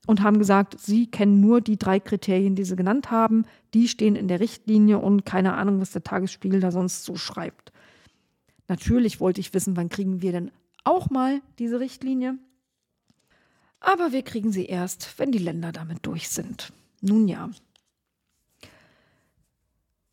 [0.06, 3.44] und haben gesagt, sie kennen nur die drei Kriterien, die sie genannt haben.
[3.74, 7.72] Die stehen in der Richtlinie und keine Ahnung, was der Tagesspiegel da sonst so schreibt.
[8.68, 10.50] Natürlich wollte ich wissen, wann kriegen wir denn
[10.84, 12.38] auch mal diese Richtlinie?
[13.80, 16.72] Aber wir kriegen sie erst, wenn die Länder damit durch sind.
[17.00, 17.50] Nun ja.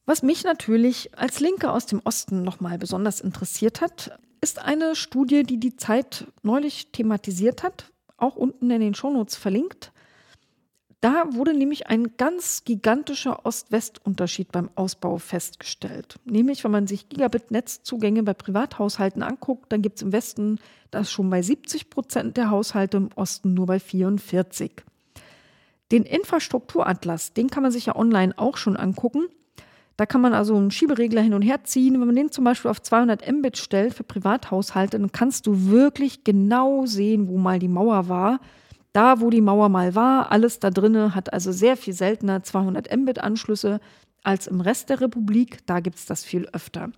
[0.05, 5.43] Was mich natürlich als Linke aus dem Osten nochmal besonders interessiert hat, ist eine Studie,
[5.43, 7.92] die die Zeit neulich thematisiert hat,
[8.23, 9.91] auch unten in den Shownotes verlinkt.
[11.03, 16.17] Da wurde nämlich ein ganz gigantischer Ost-West-Unterschied beim Ausbau festgestellt.
[16.23, 20.59] Nämlich, wenn man sich Gigabit-Netzzugänge bei Privathaushalten anguckt, dann gibt es im Westen
[20.91, 24.71] das schon bei 70 Prozent der Haushalte, im Osten nur bei 44.
[25.91, 29.27] Den Infrastrukturatlas, den kann man sich ja online auch schon angucken.
[29.95, 31.99] Da kann man also einen Schieberegler hin und her ziehen.
[31.99, 36.23] Wenn man den zum Beispiel auf 200 Mbit stellt für Privathaushalte, dann kannst du wirklich
[36.23, 38.39] genau sehen, wo mal die Mauer war
[38.93, 42.95] da, wo die Mauer mal war, alles da drinne hat also sehr viel seltener 200
[42.95, 43.79] Mbit-Anschlüsse
[44.23, 45.65] als im Rest der Republik.
[45.65, 46.91] Da gibt es das viel öfter.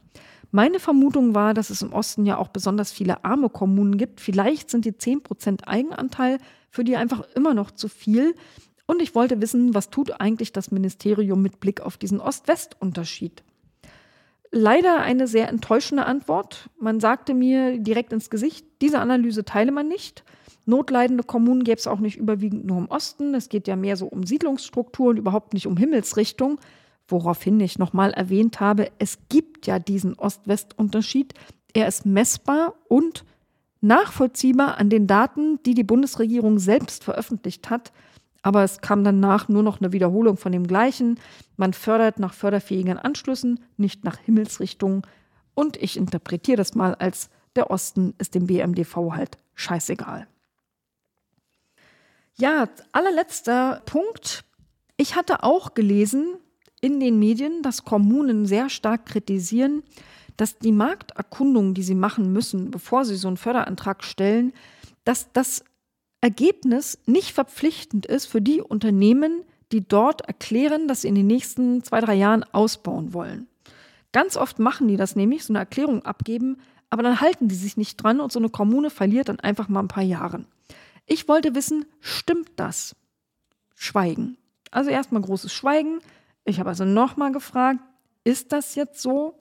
[0.51, 4.21] Meine Vermutung war, dass es im Osten ja auch besonders viele arme Kommunen gibt.
[4.21, 6.37] Vielleicht sind die 10% Eigenanteil
[6.69, 8.35] für die einfach immer noch zu viel.
[8.87, 13.43] Und ich wollte wissen, was tut eigentlich das Ministerium mit Blick auf diesen Ost-West-Unterschied?
[14.51, 16.69] Leider eine sehr enttäuschende Antwort.
[16.79, 20.23] Man sagte mir direkt ins Gesicht, diese Analyse teile man nicht.
[20.65, 23.35] Notleidende Kommunen gäbe es auch nicht überwiegend nur im Osten.
[23.35, 26.59] Es geht ja mehr so um Siedlungsstrukturen, überhaupt nicht um Himmelsrichtung.
[27.07, 31.33] Woraufhin ich nochmal erwähnt habe, es gibt ja diesen Ost-West-Unterschied.
[31.73, 33.25] Er ist messbar und
[33.81, 37.91] nachvollziehbar an den Daten, die die Bundesregierung selbst veröffentlicht hat.
[38.45, 41.19] Aber es kam danach nur noch eine Wiederholung von dem Gleichen.
[41.57, 45.01] Man fördert nach förderfähigen Anschlüssen, nicht nach Himmelsrichtungen.
[45.55, 50.27] Und ich interpretiere das mal als der Osten ist dem BMDV halt scheißegal.
[52.35, 54.45] Ja, allerletzter Punkt.
[54.95, 56.35] Ich hatte auch gelesen
[56.81, 59.81] in den Medien, dass Kommunen sehr stark kritisieren,
[60.37, 64.53] dass die Markterkundung, die sie machen müssen, bevor sie so einen Förderantrag stellen,
[65.03, 65.63] dass das
[66.25, 71.83] Ergebnis nicht verpflichtend ist für die Unternehmen, die dort erklären, dass sie in den nächsten
[71.83, 73.45] zwei, drei Jahren ausbauen wollen.
[74.11, 76.57] Ganz oft machen die das nämlich, so eine Erklärung abgeben,
[76.89, 79.81] aber dann halten die sich nicht dran und so eine Kommune verliert dann einfach mal
[79.81, 80.45] ein paar Jahre.
[81.05, 82.95] Ich wollte wissen, stimmt das?
[83.75, 84.35] Schweigen.
[84.71, 85.99] Also erstmal großes Schweigen.
[86.43, 87.81] Ich habe also nochmal gefragt,
[88.23, 89.37] ist das jetzt so,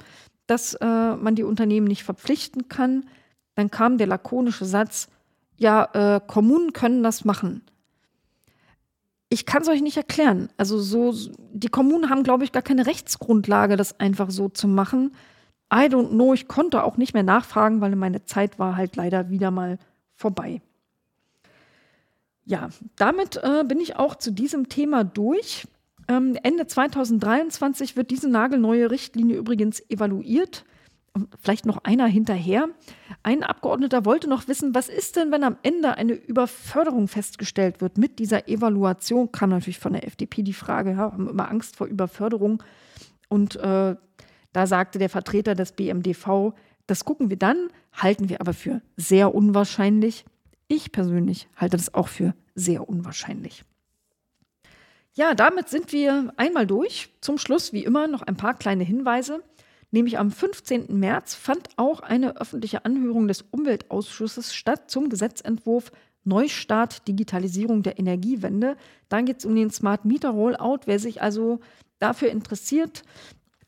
[0.46, 3.06] dass äh, man die Unternehmen nicht verpflichten kann?
[3.54, 5.08] Dann kam der lakonische Satz,
[5.56, 7.62] ja, äh, Kommunen können das machen.
[9.28, 10.48] Ich kann es euch nicht erklären.
[10.56, 11.14] Also so,
[11.52, 15.12] die Kommunen haben, glaube ich, gar keine Rechtsgrundlage, das einfach so zu machen.
[15.72, 19.30] I don't know, ich konnte auch nicht mehr nachfragen, weil meine Zeit war halt leider
[19.30, 19.78] wieder mal
[20.14, 20.60] vorbei.
[22.44, 25.66] Ja, damit äh, bin ich auch zu diesem Thema durch.
[26.08, 30.64] Ähm, Ende 2023 wird diese nagelneue Richtlinie übrigens evaluiert.
[31.40, 32.68] Vielleicht noch einer hinterher.
[33.22, 37.98] Ein Abgeordneter wollte noch wissen, was ist denn, wenn am Ende eine Überförderung festgestellt wird?
[37.98, 41.86] Mit dieser Evaluation kam natürlich von der FDP die Frage, ja, haben immer Angst vor
[41.86, 42.62] Überförderung.
[43.28, 43.94] Und äh,
[44.52, 46.52] da sagte der Vertreter des BMDV,
[46.88, 50.24] das gucken wir dann, halten wir aber für sehr unwahrscheinlich.
[50.66, 53.64] Ich persönlich halte das auch für sehr unwahrscheinlich.
[55.14, 57.10] Ja, damit sind wir einmal durch.
[57.20, 59.44] Zum Schluss, wie immer, noch ein paar kleine Hinweise.
[59.94, 60.86] Nämlich am 15.
[60.98, 65.92] März fand auch eine öffentliche Anhörung des Umweltausschusses statt zum Gesetzentwurf
[66.24, 68.76] Neustart Digitalisierung der Energiewende.
[69.08, 70.80] Da geht es um den Smart Meter Rollout.
[70.86, 71.60] Wer sich also
[72.00, 73.04] dafür interessiert,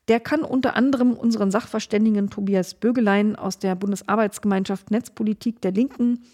[0.08, 6.24] der kann unter anderem unseren Sachverständigen Tobias Bögelein aus der Bundesarbeitsgemeinschaft Netzpolitik der Linken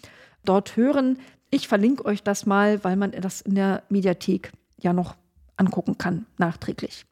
[0.43, 1.19] dort hören.
[1.51, 5.15] Ich verlinke euch das mal, weil man das in der Mediathek ja noch
[5.55, 7.05] angucken kann, nachträglich.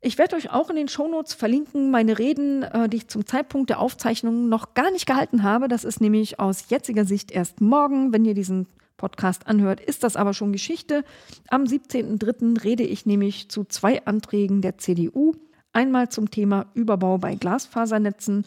[0.00, 3.70] Ich werde euch auch in den Shownotes verlinken, meine Reden, äh, die ich zum Zeitpunkt
[3.70, 5.66] der Aufzeichnung noch gar nicht gehalten habe.
[5.66, 8.12] Das ist nämlich aus jetziger Sicht erst morgen.
[8.12, 11.04] Wenn ihr diesen Podcast anhört, ist das aber schon Geschichte.
[11.48, 12.62] Am 17.03.
[12.62, 15.34] rede ich nämlich zu zwei Anträgen der CDU.
[15.72, 18.46] Einmal zum Thema Überbau bei Glasfasernetzen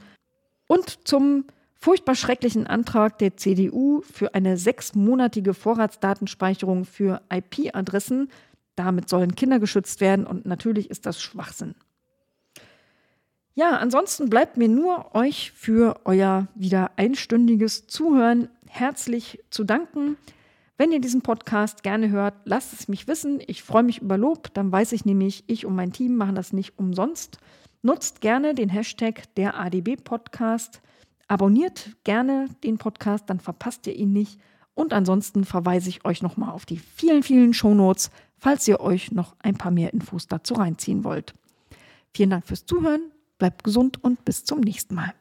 [0.68, 8.30] und zum furchtbar schrecklichen Antrag der CDU für eine sechsmonatige Vorratsdatenspeicherung für IP-Adressen.
[8.82, 11.76] Damit sollen Kinder geschützt werden und natürlich ist das Schwachsinn.
[13.54, 20.18] Ja, ansonsten bleibt mir nur euch für euer wieder einstündiges Zuhören herzlich zu danken.
[20.80, 23.40] Wenn ihr diesen Podcast gerne hört, lasst es mich wissen.
[23.46, 24.52] Ich freue mich über Lob.
[24.56, 27.38] Dann weiß ich nämlich, ich und mein Team machen das nicht umsonst.
[27.84, 30.82] Nutzt gerne den Hashtag der ADB Podcast.
[31.28, 34.40] Abonniert gerne den Podcast, dann verpasst ihr ihn nicht.
[34.74, 38.10] Und ansonsten verweise ich euch nochmal auf die vielen, vielen Shownotes,
[38.42, 41.36] falls ihr euch noch ein paar mehr Infos dazu reinziehen wollt.
[42.14, 45.14] Vielen Dank fürs Zuhören, bleibt gesund und bis zum nächsten Mal.